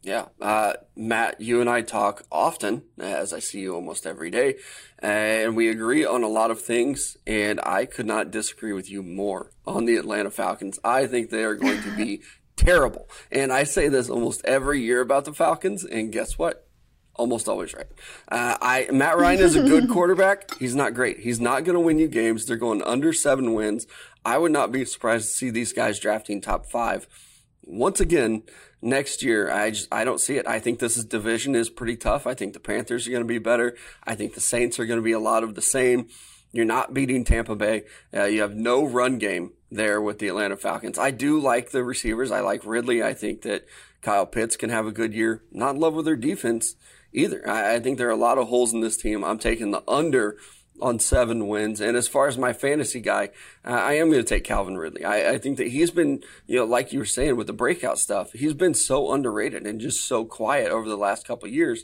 [0.04, 4.56] Yeah, uh, Matt, you and I talk often, as I see you almost every day,
[5.00, 7.16] and we agree on a lot of things.
[7.26, 10.78] And I could not disagree with you more on the Atlanta Falcons.
[10.84, 12.22] I think they are going to be
[12.58, 13.08] terrible.
[13.32, 16.68] And I say this almost every year about the Falcons, and guess what?
[17.16, 17.88] Almost always right.
[18.28, 20.58] Uh, I Matt Ryan is a good quarterback.
[20.58, 21.20] He's not great.
[21.20, 22.46] He's not going to win you games.
[22.46, 23.88] They're going under seven wins.
[24.26, 27.08] I would not be surprised to see these guys drafting top five.
[27.66, 28.44] Once again,
[28.84, 30.48] next year, I just I don't see it.
[30.48, 32.28] I think this is, division is pretty tough.
[32.28, 33.76] I think the Panthers are going to be better.
[34.04, 36.08] I think the Saints are going to be a lot of the same.
[36.52, 37.86] You're not beating Tampa Bay.
[38.14, 41.00] Uh, you have no run game there with the Atlanta Falcons.
[41.00, 42.30] I do like the receivers.
[42.30, 43.02] I like Ridley.
[43.02, 43.66] I think that
[44.04, 45.42] Kyle Pitts can have a good year.
[45.52, 46.76] Not in love with their defense
[47.12, 47.50] either.
[47.50, 49.24] I, I think there are a lot of holes in this team.
[49.24, 50.38] I'm taking the under
[50.82, 51.80] on seven wins.
[51.80, 53.30] And as far as my fantasy guy,
[53.66, 55.06] uh, I am going to take Calvin Ridley.
[55.06, 58.00] I, I, think that he's been, you know, like you were saying with the breakout
[58.00, 61.84] stuff, he's been so underrated and just so quiet over the last couple years.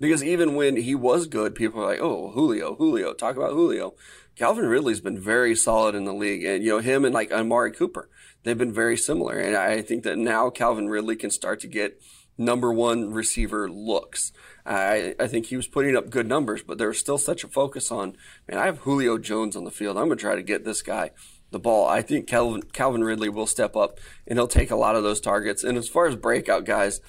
[0.00, 3.94] Because even when he was good, people are like, "Oh, Julio, Julio, talk about Julio."
[4.36, 7.72] Calvin Ridley's been very solid in the league, and you know him and like Amari
[7.72, 8.08] Cooper,
[8.44, 9.36] they've been very similar.
[9.38, 12.00] And I think that now Calvin Ridley can start to get
[12.38, 14.32] number one receiver looks.
[14.68, 17.48] I, I think he was putting up good numbers, but there was still such a
[17.48, 18.16] focus on,
[18.46, 19.96] man, I have Julio Jones on the field.
[19.96, 21.10] I'm going to try to get this guy
[21.50, 21.88] the ball.
[21.88, 25.20] I think Calvin, Calvin Ridley will step up and he'll take a lot of those
[25.20, 25.64] targets.
[25.64, 27.00] And as far as breakout guys,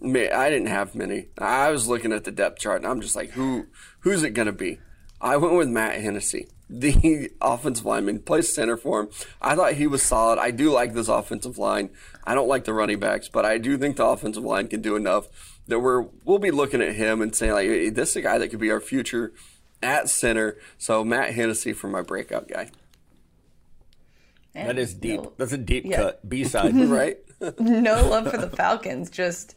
[0.00, 1.28] man, I didn't have many.
[1.36, 3.66] I was looking at the depth chart and I'm just like, who,
[4.00, 4.80] who's it going to be?
[5.20, 9.08] I went with Matt Hennessy the offensive lineman, plays center for him.
[9.40, 10.38] I thought he was solid.
[10.38, 11.90] I do like this offensive line.
[12.24, 14.96] I don't like the running backs, but I do think the offensive line can do
[14.96, 15.28] enough
[15.66, 18.38] that we're we'll be looking at him and saying like, hey, this is a guy
[18.38, 19.32] that could be our future
[19.82, 20.58] at center.
[20.78, 22.70] So Matt Hennessy for my breakout guy.
[24.54, 25.22] And that is deep.
[25.22, 25.96] No, That's a deep yeah.
[25.96, 26.28] cut.
[26.28, 27.18] B side, right?
[27.58, 29.10] no love for the Falcons.
[29.10, 29.56] Just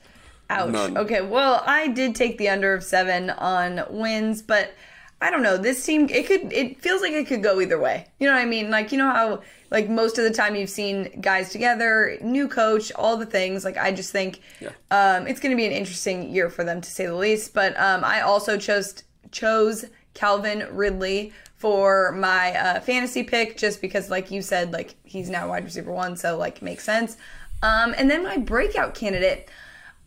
[0.50, 0.72] ouch.
[0.72, 0.98] None.
[0.98, 4.74] Okay, well, I did take the under of seven on wins, but
[5.22, 5.58] I don't know.
[5.58, 8.08] This team, it could, it feels like it could go either way.
[8.20, 8.70] You know what I mean?
[8.70, 9.42] Like, you know how,
[9.72, 13.64] like, most of the time you've seen guys together, new coach, all the things.
[13.64, 14.70] Like, I just think yeah.
[14.92, 17.54] um, it's going to be an interesting year for them, to say the least.
[17.54, 24.10] But um, I also chose chose Calvin Ridley for my uh, fantasy pick, just because,
[24.10, 27.18] like you said, like he's now wide receiver one, so like makes sense.
[27.64, 29.50] Um, and then my breakout candidate,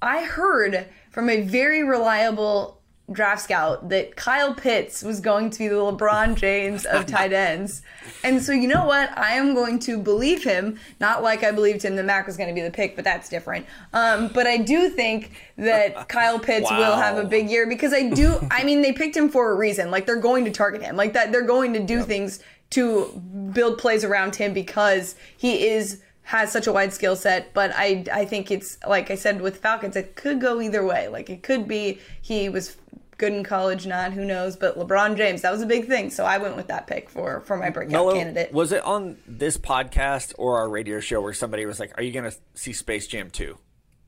[0.00, 2.77] I heard from a very reliable
[3.10, 7.82] draft scout that Kyle Pitts was going to be the LeBron James of tight ends.
[8.22, 9.16] And so, you know what?
[9.16, 12.48] I am going to believe him, not like I believed him that Mac was going
[12.48, 13.66] to be the pick, but that's different.
[13.92, 16.78] Um, but I do think that Kyle Pitts wow.
[16.78, 19.54] will have a big year because I do, I mean, they picked him for a
[19.54, 19.90] reason.
[19.90, 22.06] Like, they're going to target him, like that, they're going to do yep.
[22.06, 22.40] things
[22.70, 23.06] to
[23.52, 28.04] build plays around him because he is has such a wide skill set, but I
[28.12, 31.08] I think it's like I said with Falcons, it could go either way.
[31.08, 32.76] Like it could be he was
[33.18, 34.56] good in college, not who knows.
[34.56, 37.40] But LeBron James, that was a big thing, so I went with that pick for
[37.40, 38.52] for my breakout Mello, candidate.
[38.52, 42.12] Was it on this podcast or our radio show where somebody was like, "Are you
[42.12, 43.50] going to see Space Jam 2?
[43.50, 43.56] It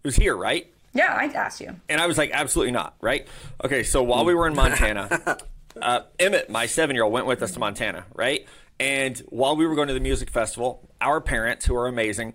[0.06, 0.72] was here, right?
[0.94, 3.26] Yeah, I asked you, and I was like, "Absolutely not." Right?
[3.62, 5.38] Okay, so while we were in Montana,
[5.82, 8.46] uh, Emmett, my seven-year-old, went with us to Montana, right?
[8.78, 12.34] And while we were going to the music festival, our parents, who are amazing,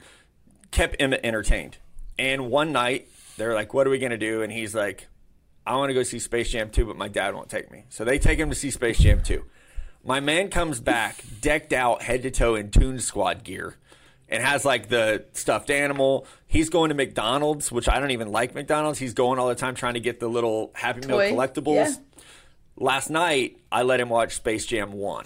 [0.70, 1.78] kept Emmett entertained.
[2.20, 3.08] And one night,
[3.38, 5.08] they're like, "What are we going to do?" And he's like,
[5.66, 7.86] I want to go see Space Jam 2, but my dad won't take me.
[7.90, 9.44] So they take him to see Space Jam 2.
[10.04, 13.76] My man comes back decked out head to toe in Tune Squad gear
[14.30, 16.28] and has like the stuffed animal.
[16.46, 19.00] He's going to McDonald's, which I don't even like McDonald's.
[19.00, 21.32] He's going all the time trying to get the little Happy Toy.
[21.32, 21.76] Meal collectibles.
[21.76, 22.22] Yeah.
[22.78, 25.26] Last night, I let him watch Space Jam 1.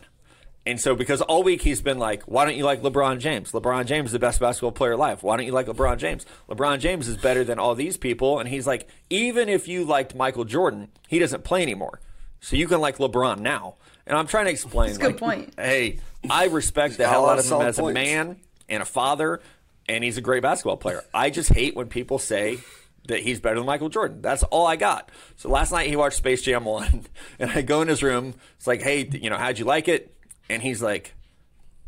[0.69, 3.53] And so, because all week he's been like, why don't you like LeBron James?
[3.53, 5.23] LeBron James is the best basketball player alive.
[5.23, 6.27] Why don't you like LeBron James?
[6.47, 8.39] LeBron James is better than all these people.
[8.39, 12.01] And he's like, even if you liked Michael Jordan, he doesn't play anymore.
[12.39, 13.77] So you can like LeBron now.
[14.05, 14.89] And I'm trying to explain.
[14.89, 15.53] That's a like, good point.
[15.57, 17.89] Hey, I respect the hell out of him as points.
[17.89, 18.37] a man
[18.69, 19.41] and a father,
[19.87, 21.03] and he's a great basketball player.
[21.15, 22.59] I just hate when people say
[23.07, 24.21] that he's better than Michael Jordan.
[24.21, 25.09] That's all I got.
[25.35, 27.05] So last night he watched Space Jam 1,
[27.39, 28.35] and I go in his room.
[28.57, 30.15] It's like, hey, you know, how'd you like it?
[30.49, 31.13] And he's like,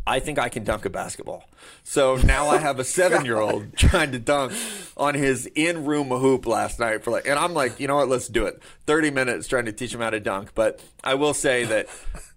[0.05, 1.43] I think I can dunk a basketball.
[1.83, 4.53] So now I have a seven year old trying to dunk
[4.97, 8.09] on his in room hoop last night for like, and I'm like, you know what?
[8.09, 8.61] Let's do it.
[8.87, 10.53] 30 minutes trying to teach him how to dunk.
[10.55, 11.87] But I will say that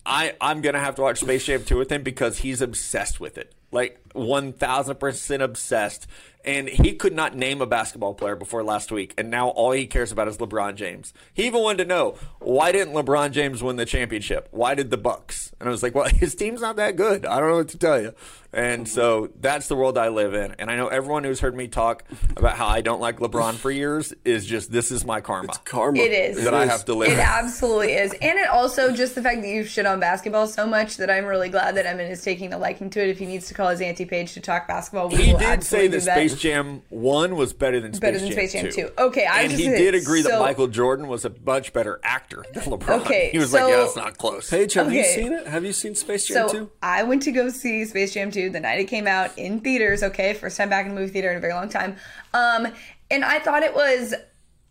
[0.05, 3.19] I, I'm going to have to watch Space Jam 2 with him because he's obsessed
[3.19, 3.55] with it.
[3.73, 6.07] Like 1000% obsessed.
[6.45, 9.15] And he could not name a basketball player before last week.
[9.17, 11.15] And now all he cares about is LeBron James.
[11.33, 14.49] He even wanted to know why didn't LeBron James win the championship?
[14.51, 15.53] Why did the Bucks?
[15.59, 17.25] And I was like, well, his team's not that good.
[17.25, 18.15] I don't know what to tell you.
[18.55, 20.55] And so that's the world I live in.
[20.59, 22.05] And I know everyone who's heard me talk
[22.37, 25.53] about how I don't like LeBron for years is just this is my karma.
[25.65, 25.99] Karma.
[25.99, 26.45] It is.
[26.45, 27.09] that I have to live.
[27.11, 27.21] It in.
[27.21, 28.13] absolutely is.
[28.13, 31.25] And it also just the fact that you shit on basketball so much that I'm
[31.25, 33.09] really glad that Emmett is taking a liking to it.
[33.09, 35.65] If he needs to call his auntie Paige to talk basketball, we He will did
[35.65, 36.03] say that.
[36.03, 38.71] Space Jam 1 was better than Space Better than Jam Space Jam 2.
[38.73, 38.91] 2.
[38.99, 41.99] Okay, I and just he said- did agree that Michael Jordan was a much better
[42.05, 43.01] actor than LeBron.
[43.01, 44.49] Okay, he was so- like, yeah, it's not close.
[44.51, 45.47] Paige, have you seen it?
[45.47, 46.71] Have you seen Space Jam So 2?
[46.83, 50.03] I went to go see Space Jam 2 the night it came out in theaters.
[50.03, 51.97] Okay, first time back in the movie theater in a very long time.
[52.33, 52.69] Um,
[53.11, 54.15] and I thought it was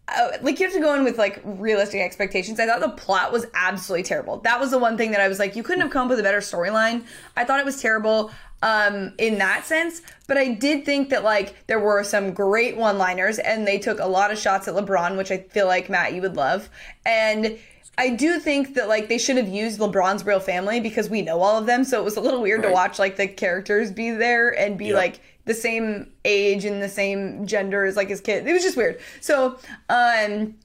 [0.09, 2.59] uh, like you have to go in with like realistic expectations.
[2.59, 4.37] I thought the plot was absolutely terrible.
[4.39, 6.19] That was the one thing that I was like, you couldn't have come up with
[6.19, 7.05] a better storyline.
[7.37, 11.67] I thought it was terrible um, in that sense, but I did think that like
[11.67, 15.31] there were some great one-liners, and they took a lot of shots at LeBron, which
[15.31, 16.69] I feel like Matt you would love,
[17.05, 17.57] and.
[17.97, 21.41] I do think that like they should have used LeBron's real family because we know
[21.41, 24.11] all of them, so it was a little weird to watch like the characters be
[24.11, 24.95] there and be Yep.
[24.95, 28.47] like the same age and the same gender as like his kid.
[28.47, 28.99] It was just weird.
[29.21, 30.55] So, um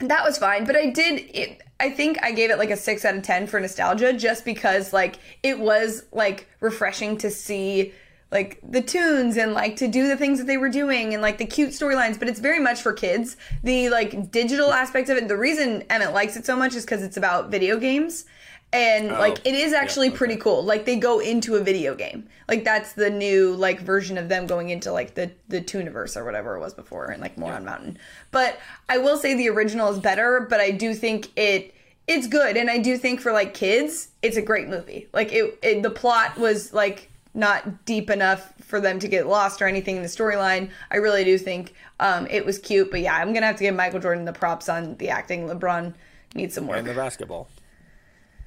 [0.00, 3.04] that was fine, but I did it I think I gave it like a 6
[3.04, 7.92] out of 10 for nostalgia just because like it was like refreshing to see
[8.32, 11.36] like the tunes and like to do the things that they were doing and like
[11.36, 13.36] the cute storylines, but it's very much for kids.
[13.62, 17.02] The like digital aspect of it, the reason Emmett likes it so much is because
[17.02, 18.24] it's about video games.
[18.72, 20.64] And oh, like it is actually pretty cool.
[20.64, 22.26] Like they go into a video game.
[22.48, 26.24] Like that's the new like version of them going into like the the Tooniverse or
[26.24, 27.98] whatever it was before and like Moron Mountain.
[28.30, 28.58] But
[28.88, 31.74] I will say the original is better, but I do think it
[32.08, 35.08] it's good and I do think for like kids, it's a great movie.
[35.12, 39.62] Like it, it the plot was like not deep enough for them to get lost
[39.62, 40.70] or anything in the storyline.
[40.90, 43.74] I really do think um, it was cute, but yeah, I'm gonna have to give
[43.74, 45.46] Michael Jordan the props on the acting.
[45.48, 45.94] LeBron
[46.34, 46.78] needs some work.
[46.78, 47.48] and the basketball.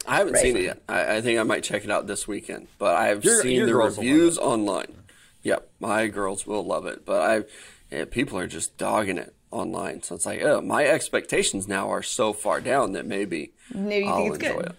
[0.07, 0.41] I haven't Right.
[0.43, 0.81] seen it yet.
[0.88, 2.67] I, I think I might check it out this weekend.
[2.77, 4.95] But I've Your- seen your the girls will love reviews online.
[5.41, 7.05] Yep, my girls will love it.
[7.05, 7.43] But I,
[7.91, 10.03] yeah, people are just dogging it online.
[10.03, 14.11] So it's like, oh, my expectations now are so far down that maybe Maybe you
[14.11, 14.65] I'll think it's enjoy good.
[14.67, 14.75] it.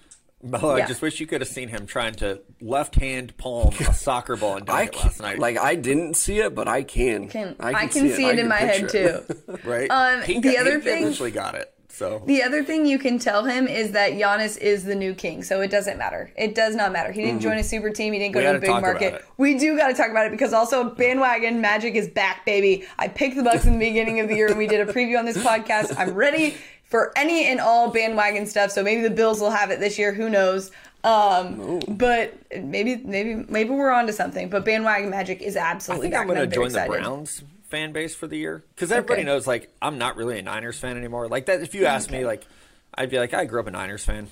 [0.51, 0.85] Mello, Yeah.
[0.85, 4.37] I just wish you could have seen him trying to left hand palm a soccer
[4.37, 5.39] ball and dunk I it last night.
[5.39, 7.29] like I didn't see it, but I can.
[7.29, 9.59] Can, I can, see, I it in my head picture too.
[9.65, 9.91] right?
[9.91, 11.73] um, He the got- other he thing- eventually got it.
[11.89, 15.43] So The other thing you can tell him is that Giannis is the new king,
[15.43, 16.31] so it doesn't matter.
[16.37, 17.11] It does not matter.
[17.11, 18.13] He didn't join a super team.
[18.13, 19.25] He didn't go We to a big market.
[19.39, 22.85] We do got to talk about it because also bandwagon magic is back, baby.
[22.99, 25.19] I picked the Bucks in the beginning of the year, and we did a preview
[25.19, 25.95] on this podcast.
[25.97, 26.57] I'm ready
[26.97, 28.71] for any and all bandwagon stuff.
[28.71, 30.15] So maybe the Bills will have it this year.
[30.15, 30.71] Who knows?
[31.05, 34.49] Um, but maybe, maybe, maybe we're onto something.
[34.49, 36.09] But bandwagon magic is absolutely.
[36.09, 36.21] I think back.
[36.23, 36.89] I'm going and to very join the.
[36.89, 39.27] Browns fan base for the year because everybody Okay.
[39.27, 41.29] knows like I'm not really a Niners fan anymore.
[41.29, 42.47] Like that, if you ask me, like
[42.95, 44.29] I'd be like, I grew up a Niners fan.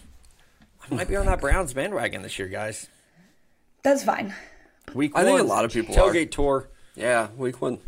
[0.90, 2.88] I might be on that Browns bandwagon this year, guys.
[3.82, 4.34] That's fine.
[4.94, 5.98] Week I think a lot of people are.
[5.98, 6.70] tailgate tour.
[6.94, 7.80] Yeah, week one.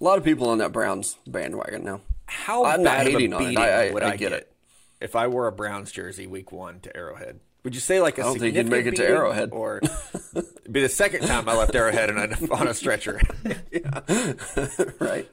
[0.00, 2.00] A lot of people on that Browns bandwagon now.
[2.26, 3.44] How I'm bad of a hating on it.
[3.48, 4.52] beating I- I- would I I, get get, it.
[5.00, 7.40] if I wore a Browns jersey week one to Arrowhead?
[7.64, 9.48] Would you say like a I don't think you'd make it to Arrowhead.
[9.52, 9.80] or
[10.70, 13.20] be the second time I left Arrowhead and I'm on a stretcher?
[13.72, 14.00] Yeah.
[15.00, 15.28] right.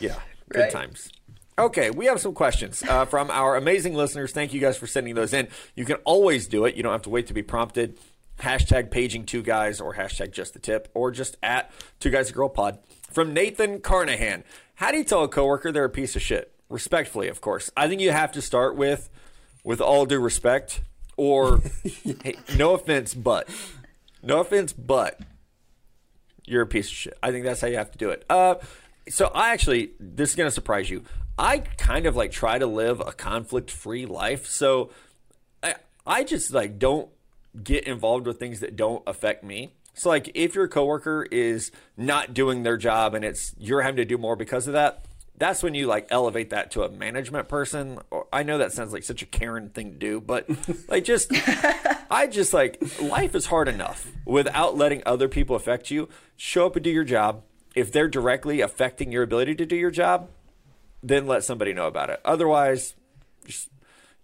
[0.00, 0.16] Yeah,
[0.48, 0.70] good Right.
[0.70, 1.10] times.
[1.58, 4.32] Okay, we have some questions uh, from our amazing listeners.
[4.32, 5.48] Thank you guys for sending those in.
[5.74, 6.74] You can always do it.
[6.74, 7.98] You don't have to wait to be prompted.
[8.40, 11.70] Hashtag paging two guys or hashtag just the tip or just at
[12.00, 12.78] two guys a girl pod.
[13.12, 14.42] From Nathan Carnahan.
[14.76, 16.52] How do you tell a coworker they're a piece of shit?
[16.68, 17.70] Respectfully, of course.
[17.76, 19.08] I think you have to start with,
[19.62, 20.80] with all due respect,
[21.16, 23.48] or hey, no offense, but
[24.22, 25.20] no offense, but
[26.44, 27.18] you're a piece of shit.
[27.22, 28.24] I think that's how you have to do it.
[28.28, 28.56] Uh,
[29.08, 31.04] so I actually, this is gonna surprise you.
[31.38, 34.46] I kind of like try to live a conflict-free life.
[34.46, 34.90] So
[35.62, 35.74] I,
[36.06, 37.08] I just like don't
[37.62, 39.74] get involved with things that don't affect me.
[39.94, 44.04] So like if your coworker is not doing their job and it's you're having to
[44.04, 47.98] do more because of that, that's when you like elevate that to a management person.
[48.10, 50.48] Or I know that sounds like such a Karen thing to do, but
[50.88, 51.30] like just
[52.10, 56.08] I just like life is hard enough without letting other people affect you.
[56.36, 57.42] Show up and do your job.
[57.74, 60.28] If they're directly affecting your ability to do your job,
[61.02, 62.20] then let somebody know about it.
[62.24, 62.94] Otherwise,
[63.44, 63.68] just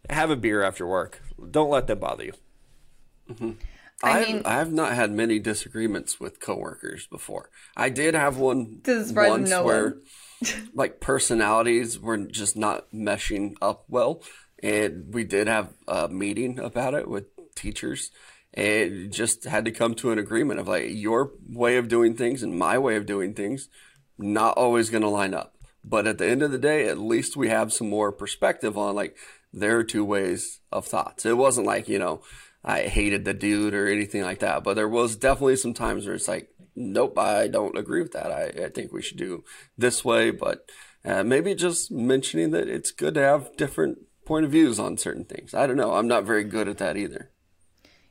[0.09, 1.23] have a beer after work.
[1.51, 2.33] Don't let them bother you.
[3.29, 3.51] Mm-hmm.
[4.03, 7.51] I I've, mean- I've not had many disagreements with coworkers before.
[7.77, 9.85] I did have one To the surprise of once no where
[10.41, 10.69] one.
[10.75, 14.23] like personalities were just not meshing up well,
[14.63, 18.11] and we did have a meeting about it with teachers,
[18.55, 22.43] and just had to come to an agreement of like your way of doing things
[22.43, 23.69] and my way of doing things,
[24.19, 25.57] not always going to line up.
[25.85, 28.95] But at the end of the day, at least we have some more perspective on
[28.95, 29.17] like
[29.53, 31.27] there are two ways of thoughts.
[31.27, 32.23] It wasn't like you know
[32.65, 36.15] I hated the dude or anything like that, but there was definitely some times where
[36.15, 38.31] it's like, nope, I don't agree with that.
[38.31, 39.45] I, I think we should do
[39.79, 40.69] this way, but
[41.05, 45.25] uh, maybe just mentioning that it's good to have different point of views on certain
[45.25, 45.55] things.
[45.55, 45.95] I don't know.
[45.95, 47.31] I'm not very good at that either.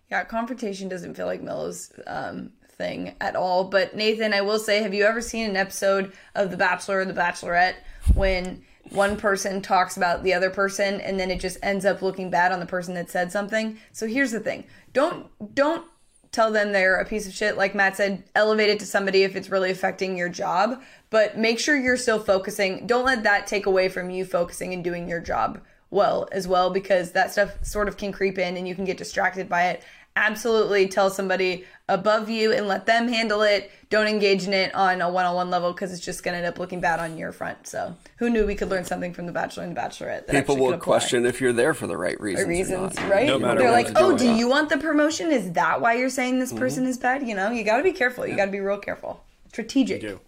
[0.09, 3.65] Yeah, confrontation doesn't feel like Mello's um, thing at all.
[3.65, 7.05] But Nathan, I will say, have you ever seen an episode of The Bachelor or
[7.05, 7.75] The Bachelorette
[8.15, 12.29] when one person talks about the other person and then it just ends up looking
[12.29, 13.77] bad on the person that said something?
[13.91, 15.85] So here's the thing: don't don't
[16.31, 17.57] tell them they're a piece of shit.
[17.57, 20.81] Like Matt said, elevate it to somebody if it's really affecting your job.
[21.09, 22.85] But make sure you're still focusing.
[22.85, 25.61] Don't let that take away from you focusing and doing your job
[25.91, 28.97] well as well because that stuff sort of can creep in and you can get
[28.97, 29.83] distracted by it
[30.15, 35.01] absolutely tell somebody above you and let them handle it don't engage in it on
[35.01, 37.65] a one-on-one level because it's just going to end up looking bad on your front
[37.65, 40.57] so who knew we could learn something from the bachelor and the bachelorette that People
[40.57, 42.45] will question if you're there for the right reasons.
[42.45, 43.09] or reasons not.
[43.09, 44.17] right No matter they're what like oh doing.
[44.17, 46.89] do you want the promotion is that why you're saying this person Mm-hmm.
[46.91, 49.23] is bad you know you got to be careful you got to be real careful
[49.47, 50.19] strategic do.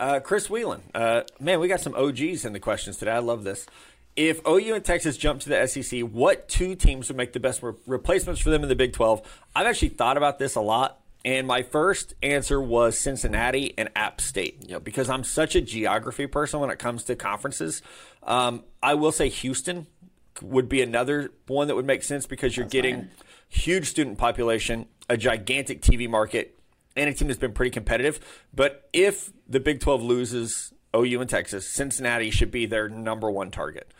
[0.00, 0.82] Uh, Chris Whelan.
[0.96, 3.12] Uh, man, we got some OGs in the questions today.
[3.12, 3.66] I love this.
[4.14, 7.62] If OU and Texas jump to the SEC, what two teams would make the best
[7.62, 9.22] re- replacements for them in the Big 12?
[9.56, 10.98] I've actually thought about this a lot.
[11.24, 14.64] And my first answer was Cincinnati and App State.
[14.66, 17.80] You know, because I'm such a geography person when it comes to conferences.
[18.24, 19.86] Um, I will say Houston
[20.40, 23.08] would be another one that would make sense because you're getting
[23.48, 26.58] huge student population, a gigantic TV market,
[26.96, 28.18] and a team that's been pretty competitive.
[28.52, 33.50] But if the Big 12 loses OU and Texas, Cincinnati should be their number one
[33.50, 33.90] target.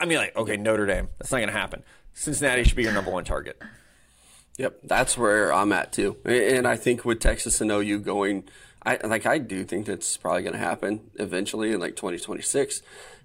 [0.00, 1.82] I mean, like, okay, Notre Dame, that's not going to happen.
[2.14, 3.60] Cincinnati should be your number one target.
[4.58, 6.16] Yep, that's where I'm at too.
[6.24, 8.44] And I think with Texas and OU going,
[8.84, 12.82] I like I do think that's probably going to happen eventually in like 2026.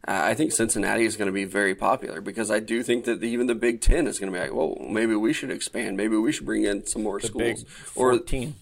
[0.07, 3.19] Uh, I think Cincinnati is going to be very popular because I do think that
[3.19, 5.97] the, even the Big Ten is going to be like, well, maybe we should expand.
[5.97, 8.55] Maybe we should bring in some more schools Big or 14.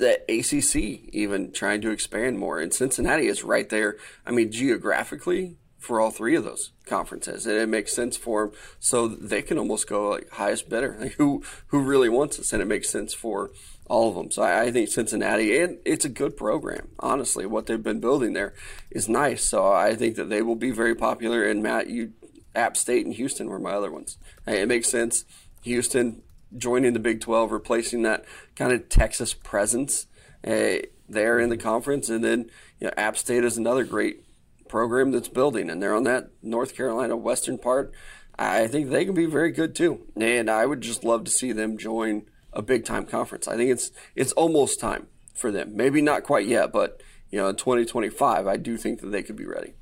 [0.00, 2.58] The ACC even trying to expand more.
[2.58, 3.96] And Cincinnati is right there.
[4.26, 8.54] I mean, geographically for all three of those conferences, and it makes sense for them.
[8.80, 12.60] So they can almost go like highest bidder, like who who really wants us, and
[12.60, 13.50] it makes sense for
[13.88, 14.30] all of them.
[14.30, 16.88] So I, I think Cincinnati, and it's a good program.
[16.98, 18.54] Honestly, what they've been building there
[18.90, 19.44] is nice.
[19.44, 21.44] So I think that they will be very popular.
[21.44, 22.12] And Matt, you,
[22.54, 24.16] App State and Houston were my other ones.
[24.46, 25.24] Hey, It makes sense.
[25.62, 26.22] Houston
[26.56, 28.24] joining the Big 12, replacing that
[28.56, 30.06] kind of Texas presence
[30.46, 30.76] uh,
[31.08, 32.08] there in the conference.
[32.08, 34.24] And then you know, App State is another great
[34.68, 37.92] program that's building, and they're on that North Carolina western part.
[38.38, 40.06] I think they can be very good too.
[40.16, 42.22] And I would just love to see them join
[42.52, 43.46] a big time conference.
[43.46, 45.76] I think it's it's almost time for them.
[45.76, 49.36] Maybe not quite yet, but you know, in 2025, I do think that they could
[49.36, 49.74] be ready.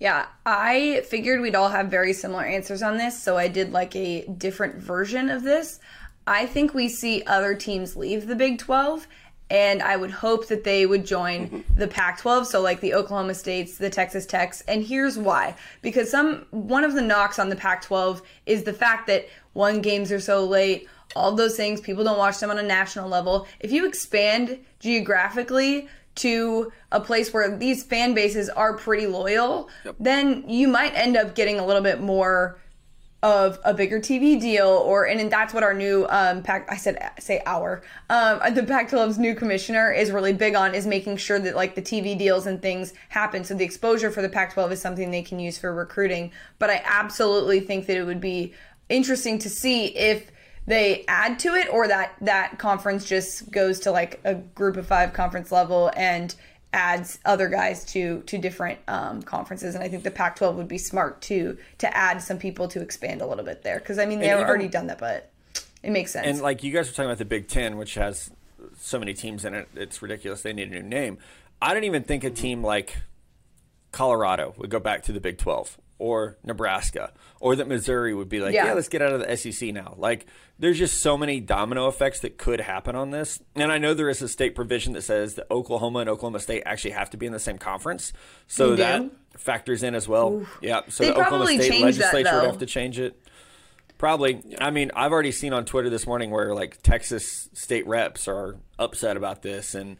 [0.00, 3.94] Yeah, I figured we'd all have very similar answers on this, so I did like
[3.94, 5.78] a different version of this.
[6.26, 9.06] I think we see other teams leave the Big 12,
[9.50, 11.78] and I would hope that they would join mm-hmm.
[11.78, 15.54] the Pac 12, so like the Oklahoma States, the Texas Techs, and here's why.
[15.82, 19.80] Because some one of the knocks on the Pac 12 is the fact that one
[19.80, 23.46] games are so late, all those things, people don't watch them on a national level.
[23.60, 30.48] If you expand geographically, to a place where these fan bases are pretty loyal, then
[30.48, 32.58] you might end up getting a little bit more
[33.24, 36.70] of a bigger TV deal, or and, that's what our new um, pack.
[36.70, 41.16] I said say our um, the Pac-12's new commissioner is really big on is making
[41.16, 43.42] sure that like the TV deals and things happen.
[43.42, 46.32] So the exposure for the Pac-12 is something they can use for recruiting.
[46.58, 48.52] But I absolutely think that it would be
[48.90, 50.30] interesting to see if
[50.66, 54.86] they add to it or that that conference just goes to like a group of
[54.86, 56.34] five conference level and
[56.72, 60.68] adds other guys to to different um, conferences and i think the pac 12 would
[60.68, 64.06] be smart to to add some people to expand a little bit there because i
[64.06, 65.30] mean they've already done that but
[65.84, 68.30] it makes sense And like you guys were talking about the Big Ten, which has
[68.78, 70.42] so many teams in it, it's ridiculous.
[70.42, 71.18] They need a new name.
[71.60, 72.96] I don't even think a team like
[73.92, 78.40] Colorado would go back to the Big Twelve or Nebraska or that Missouri would be
[78.40, 78.66] like, yeah.
[78.66, 78.72] Yeah.
[78.74, 79.94] let's get out of the SEC now.
[79.96, 80.26] Like,
[80.58, 83.40] there's just so many domino effects that could happen on this.
[83.54, 86.62] And I know there is a state provision that says that Oklahoma and Oklahoma State
[86.66, 88.12] actually have to be in the same conference,
[88.46, 89.10] so They that do?
[89.36, 90.44] factors in as well.
[90.60, 92.46] Yeah, so They the Oklahoma State changed that, legislature would though.
[92.50, 93.20] have to change it.
[93.98, 94.42] Probably.
[94.60, 98.56] I mean, I've already seen on Twitter this morning where like Texas state reps are
[98.78, 99.96] upset about this, and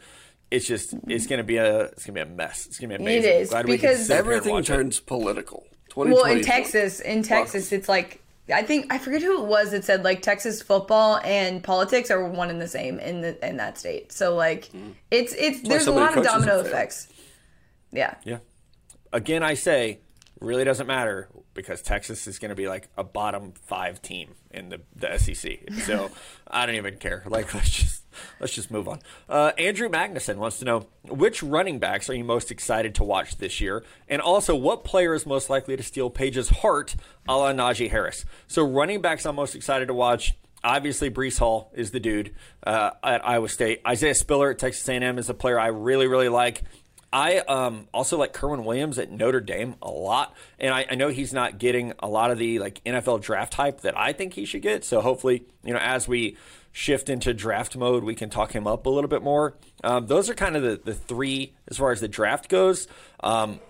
[0.51, 2.67] it's just it's gonna be a it's gonna be a mess.
[2.67, 3.33] It's gonna be amazing.
[3.33, 4.75] is, Glad because- sit Everything watch it.
[4.75, 5.65] turns political.
[5.95, 8.21] Well, in Texas, in Texas, it's like
[8.53, 12.29] I think I forget who it was that said like Texas football and politics are
[12.29, 14.13] one and the same in the in that state.
[14.13, 14.71] So like
[15.11, 16.67] it's it's there's a lot of domino have failed.
[16.67, 17.09] effects.
[17.93, 18.15] Yeah.
[18.25, 18.39] Yeah.
[19.13, 20.01] Again, I say,
[20.41, 24.69] really doesn't matter because Texas is going to be like a bottom five team in
[24.69, 25.73] the, the SEC.
[25.85, 26.11] So
[26.49, 27.23] I don't even care.
[27.27, 28.04] Like, let's just
[28.41, 29.01] let's just move on.
[29.29, 33.39] Uh, Andrew Magnuson wants to know which running backs are you most excited to watch
[33.39, 36.97] this year, and also what player is most likely to steal Paige's heart,
[37.29, 38.25] a la Najee Harris.
[38.47, 40.35] So running backs, I'm most excited to watch.
[40.63, 42.35] Obviously, Breece Hall is the dude
[42.67, 43.83] uh, at Iowa State.
[43.87, 46.63] Isaiah Spiller at Texas A&M is a player I really, really like.
[47.15, 51.11] I um, also like Kerwin Williams at Notre Dame a lot, and I, I know
[51.11, 54.45] he's not getting a lot of the like NFL draft hype that I think he
[54.45, 54.85] should get.
[54.85, 56.37] So hopefully, you know, as we
[56.73, 59.57] shift into draft mode, we can talk him up a little bit more.
[59.85, 62.89] Um, those are kind of the, the three as far as the draft goes.
[63.21, 63.61] Um,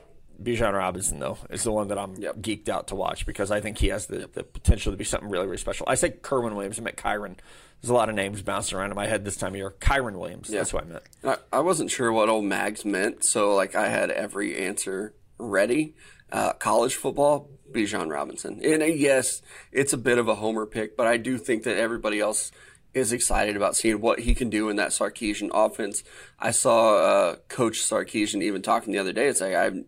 [0.43, 2.37] Bijan Robinson, though, is the one that I'm Yep.
[2.39, 5.28] geeked out to watch because I think he has the, the potential to be something
[5.28, 5.87] really, really special.
[5.89, 6.78] I said Kerwin Williams.
[6.78, 7.37] I meant Kyren.
[7.80, 9.74] There's a lot of names bouncing around in my head this time of year.
[9.80, 10.49] Kyren Williams.
[10.49, 11.03] That's what I meant.
[11.24, 15.95] I, I wasn't sure what old Mags meant, so like I had every answer ready.
[16.32, 20.97] Uh, college football, Bijan Robinson, and uh, yes, it's a bit of a homer pick,
[20.97, 22.51] but I do think that everybody else
[22.93, 26.03] is excited about seeing what he can do in that Sarkisian offense.
[26.39, 29.26] I saw uh, Coach Sarkisian even talking the other day.
[29.28, 29.85] It's like I've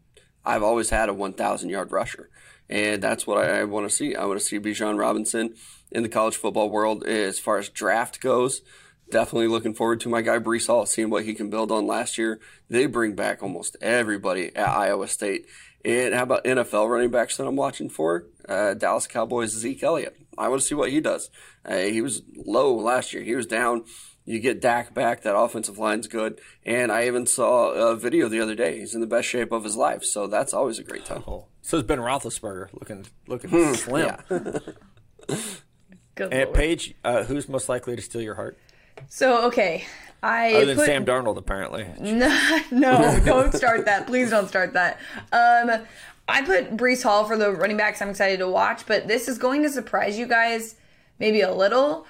[0.46, 2.30] I've always had a 1,000 yard rusher,
[2.68, 4.14] and that's what I, I want to see.
[4.14, 5.54] I want to see Bijan Robinson
[5.90, 8.62] in the college football world as far as draft goes.
[9.10, 12.18] Definitely looking forward to my guy Breece Hall, seeing what he can build on last
[12.18, 12.40] year.
[12.68, 15.46] They bring back almost everybody at Iowa State.
[15.84, 18.24] And how about NFL running backs that I'm watching for?
[18.48, 20.16] Uh, Dallas Cowboys Zeke Elliott.
[20.36, 21.30] I want to see what he does.
[21.64, 23.22] Uh, he was low last year.
[23.22, 23.84] He was down.
[24.26, 25.22] You get Dak back.
[25.22, 26.40] That offensive line's good.
[26.64, 28.80] And I even saw a video the other day.
[28.80, 30.04] He's in the best shape of his life.
[30.04, 31.22] So that's always a great time.
[31.28, 34.16] Oh, so is Ben Roethlisberger looking looking slim.
[36.16, 36.54] Good And lord.
[36.54, 38.58] Paige, uh, who's most likely to steal your heart?
[39.08, 39.84] So okay,
[40.22, 41.86] I Other than put, Sam Darnold, apparently.
[42.00, 44.06] no, don't start that.
[44.06, 44.98] Please don't start that.
[45.30, 45.84] Um,
[46.26, 49.38] I put Breece Hall for the running backs I'm excited to watch, but this is
[49.38, 50.74] going to surprise you guys
[51.18, 52.06] maybe a little.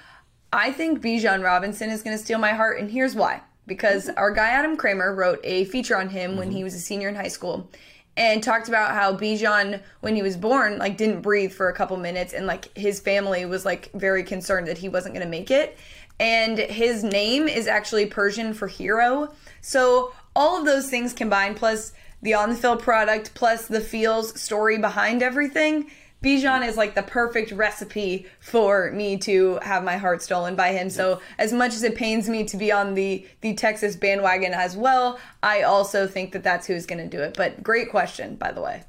[0.57, 3.41] I think Bijan Robinson is going to steal my heart, and here's why.
[3.67, 6.57] Because our guy Adam Kramer wrote a feature on him when mm-hmm.
[6.57, 7.69] he was a senior in high school
[8.15, 11.95] and talked about how Bijan, when he was born, like didn't breathe for a couple
[11.97, 15.51] minutes, and like his family was like very concerned that he wasn't going to make
[15.51, 15.77] it.
[16.19, 19.31] And his name is actually Persian for hero.
[19.61, 21.93] So all of those things combined, plus
[22.23, 25.91] the on the field product, plus the feels story behind everything,
[26.27, 30.89] Bijan is like the perfect recipe for me to have my heart stolen by him.
[30.89, 34.75] So as much as it pains me to be on the the Texas bandwagon as
[34.75, 37.35] well, I also think that that's who's going to do it.
[37.37, 38.83] But great question, by the way.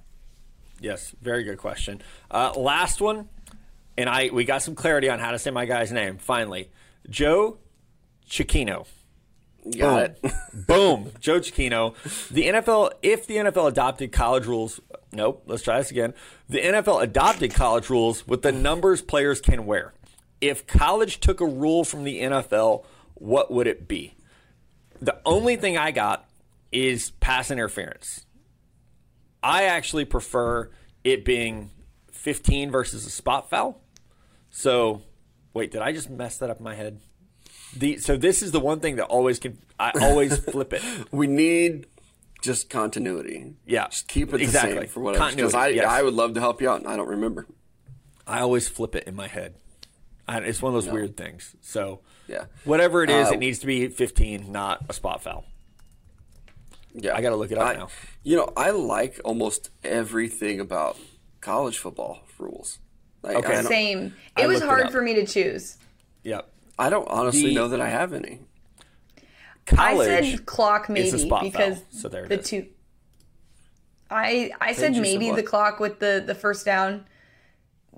[0.81, 2.03] Yes, very good question.
[2.29, 3.29] Uh, last one,
[3.97, 6.71] and I we got some clarity on how to say my guy's name finally.
[7.09, 7.59] Joe
[8.29, 8.87] Chiquino.
[9.77, 10.25] Got it.
[10.67, 11.95] Boom, Joe Chiquino.
[12.29, 14.81] The NFL, if the NFL adopted college rules,
[15.13, 16.15] nope, let's try this again.
[16.49, 19.93] The NFL adopted college rules with the numbers players can wear.
[20.41, 24.15] If college took a rule from the NFL, what would it be?
[25.01, 26.29] The only thing I got
[26.73, 28.27] is pass interference.
[29.43, 30.71] I actually prefer
[31.05, 31.71] it being
[32.13, 33.81] 15 versus a spot foul.
[34.51, 35.03] So,
[35.55, 37.01] wait, did I just mess that up in my head?
[37.79, 40.83] The so this is the one thing that always can I always flip it.
[41.13, 41.87] we need
[42.43, 43.55] just continuity.
[43.67, 44.75] Yeah, Just keep it exactly.
[44.75, 45.25] the same for whatever.
[45.35, 45.91] Because Continuity, I, yes.
[45.93, 47.47] I would love to help you out, and I don't remember.
[48.27, 49.55] I always flip it in my head.
[50.29, 51.57] I, it's one of those weird things.
[51.63, 52.45] So Yeah.
[52.65, 55.47] whatever it is, Uh, it needs to be 15, not a spot foul.
[56.95, 57.89] Yeah, I gotta look it up I- now.
[58.23, 60.97] You know, I like almost everything about
[61.41, 62.79] college football rules.
[63.23, 63.53] Like, Okay.
[63.53, 64.15] I don't, Same.
[64.37, 65.77] I It was looked it hard for me to choose.
[66.25, 66.49] Yep.
[66.79, 68.41] I don't honestly The- know that I have any.
[69.67, 70.09] College.
[70.09, 72.47] I said clock maybe spot because foul, so there it the is.
[72.49, 72.67] two.
[74.11, 77.05] I I said maybe the clock with the the first down,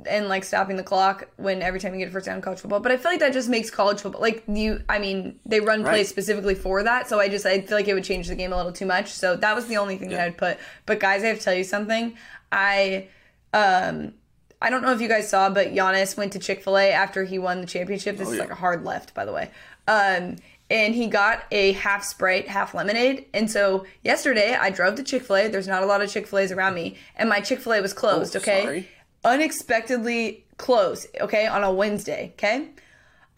[0.05, 2.59] and like stopping the clock when every time you get a first down in college
[2.59, 2.81] football.
[2.81, 4.83] But I feel like that just makes college football like you.
[4.89, 7.95] I mean, they run plays specifically for that, so I just I feel like it
[7.95, 9.09] would change the game a little too much.
[9.09, 10.59] So that was the only thing that I'd put.
[10.87, 12.17] But guys, I have to tell you something.
[12.51, 13.07] I
[13.55, 14.15] um.
[14.61, 17.25] I don't know if you guys saw, but Giannis went to Chick Fil A after
[17.25, 18.17] he won the championship.
[18.17, 18.43] This is yeah.
[18.43, 19.51] like a hard left, by the way.
[19.89, 20.37] Um,
[20.71, 23.27] and he got a half Sprite, half lemonade.
[23.35, 25.49] And so yesterday I drove to Chick Fil A.
[25.49, 27.83] There's not a lot of Chick Fil A's around me, and my Chick Fil A
[27.83, 28.37] was closed.
[28.37, 28.89] Oh, okay, sorry.
[29.25, 31.09] unexpectedly closed.
[31.21, 32.69] okay, on a Wednesday, okay?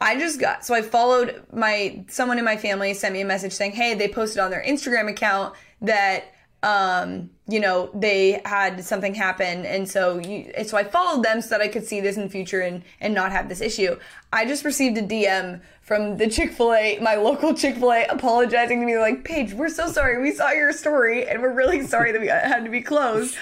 [0.00, 3.52] I just got so I followed my someone in my family sent me a message
[3.52, 6.24] saying, "Hey, they posted on their Instagram account that
[6.62, 11.48] um, you know, they had something happen, and so you, so I followed them so
[11.50, 13.98] that I could see this in future and and not have this issue.
[14.32, 18.04] I just received a DM from the Chick Fil A, my local Chick Fil A,
[18.06, 18.92] apologizing to me.
[18.92, 20.22] They're like, Paige, we're so sorry.
[20.22, 23.36] We saw your story, and we're really sorry that we had to be closed.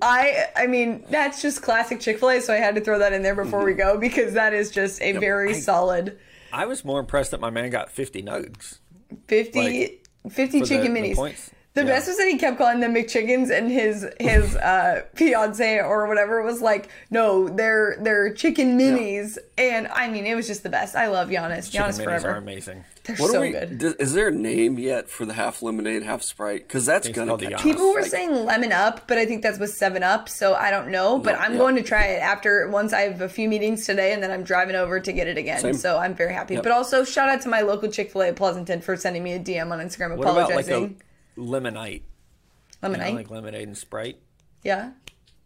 [0.00, 2.40] I, I mean, that's just classic Chick Fil A.
[2.40, 5.00] So I had to throw that in there before we go because that is just
[5.02, 6.18] a very I- solid
[6.54, 8.78] I was more impressed that my man got 50 nugs.
[9.28, 11.14] 50, Like, 50 for the- chicken the minis.
[11.16, 11.50] points?
[11.74, 11.86] The Yeah.
[11.86, 16.42] best was that he kept calling them McChickens, and his his uh, fiance or whatever
[16.42, 20.94] was like, "No, they're they're chicken minis." And I mean, it was just the best.
[20.94, 21.70] I love Giannis.
[21.72, 22.30] Chicken Giannis minis forever.
[22.32, 22.84] are amazing.
[23.04, 23.50] They're What so are we?
[23.52, 23.78] good.
[23.78, 26.68] d- Is there a name yet for the half lemonade, half Sprite?
[26.68, 29.24] Because that's It's gonna called the catch People were Like, saying lemon up, but I
[29.26, 31.18] think that's with Seven Up, so I don't know.
[31.18, 31.58] But I'm yeah.
[31.58, 34.44] going to try it after once I have a few meetings today, and then I'm
[34.44, 35.60] driving over to get it again.
[35.60, 35.74] Same.
[35.74, 36.56] So I'm very happy.
[36.56, 39.38] But also shout out to my local Chick Fil A Pleasanton for sending me a
[39.40, 41.00] DM on Instagram What about like apologizing.
[41.36, 42.02] A lemonite?
[42.82, 44.18] You know, Lemonade, like lemonade and Sprite.
[44.62, 44.90] yeah.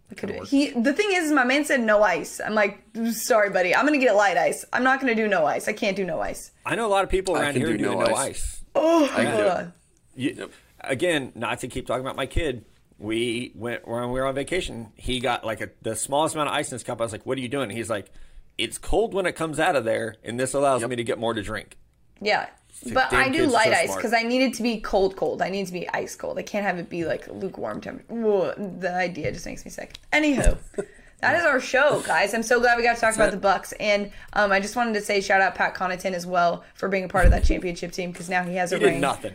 [0.08, 2.40] I could he the thing is, my man said no ice.
[2.40, 2.80] I'm like,
[3.10, 3.74] sorry, buddy.
[3.74, 4.64] I'm gonna get light ice.
[4.72, 5.66] I'm not gonna do no ice.
[5.66, 6.52] I can't do no ice.
[6.64, 8.16] I know a lot of people around here do do no no ice.
[8.16, 8.64] ice.
[8.76, 9.50] Oh, can hold do it.
[9.50, 9.72] on.
[10.14, 10.50] You,
[10.80, 12.64] Again, not to keep talking about my kid.
[12.98, 14.92] We went when we were on vacation.
[14.94, 17.00] He got like a, the smallest amount of ice in his cup.
[17.00, 18.10] I was like, "What are you doing?" He's like,
[18.56, 21.34] "It's cold when it comes out of there, and this allows me to get more
[21.34, 21.76] to drink."
[22.20, 22.46] Yeah.
[22.93, 25.43] But I do light so ice because I need it to be cold, cold.
[25.43, 26.39] I need it to be ice cold.
[26.39, 28.07] I can't have it be like lukewarm temperature.
[28.15, 29.98] Whoa, The idea just makes me sick.
[30.12, 30.57] Anywho,
[31.20, 32.35] that is our show, guys.
[32.35, 33.32] I'm so glad we got to talk about it.
[33.32, 36.65] the Bucks, and um, I just wanted to say shout out Pat Connaughton as well
[36.74, 38.94] for being a part of that championship team because now he has a He ring.
[38.94, 39.32] did nothing.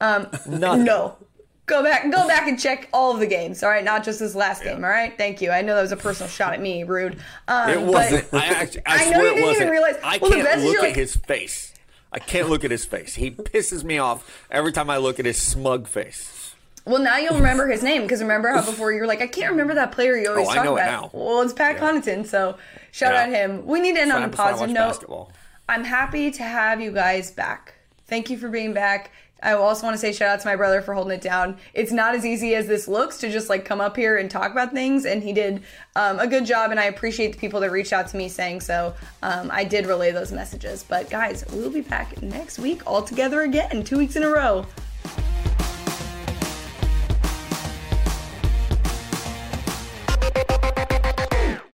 [0.00, 0.84] Um, nothing.
[0.84, 1.16] No.
[1.64, 3.64] Go back, go back and check all of the games.
[3.64, 4.84] All right, not just this last game.
[4.84, 5.50] All right, thank you.
[5.50, 7.18] I know that was a personal shot at me, rude.
[7.48, 8.26] Um, It wasn't.
[8.32, 9.56] I, actually, I, I know you it didn't wasn't.
[9.62, 11.72] even realize- I well, can't look at his face.
[12.16, 13.14] I can't look at his face.
[13.14, 16.54] He pisses me off every time I look at his smug face.
[16.86, 19.50] Well, now you'll remember his name because remember how before you were like, I can't
[19.50, 21.02] remember that player you always Oh, I talk it about.
[21.02, 21.10] now.
[21.12, 22.56] Well, it's Pat Connaughton, so
[22.90, 23.22] shout Yeah.
[23.24, 23.66] out him.
[23.66, 24.88] We need to end on a That's why I positive note.
[24.88, 25.32] basketball.
[25.68, 27.74] I'm happy to have you guys back.
[28.06, 29.10] Thank you for being back.
[29.42, 31.58] I also want to say shout out to my brother for holding it down.
[31.74, 34.50] It's not as easy as this looks to just like come up here and talk
[34.50, 35.62] about things, and he did
[35.94, 36.70] um, a good job.
[36.70, 38.94] And I appreciate the people that reached out to me saying so.
[39.22, 40.84] Um, I did relay those messages.
[40.88, 44.66] But guys, we'll be back next week all together again, two weeks in a row.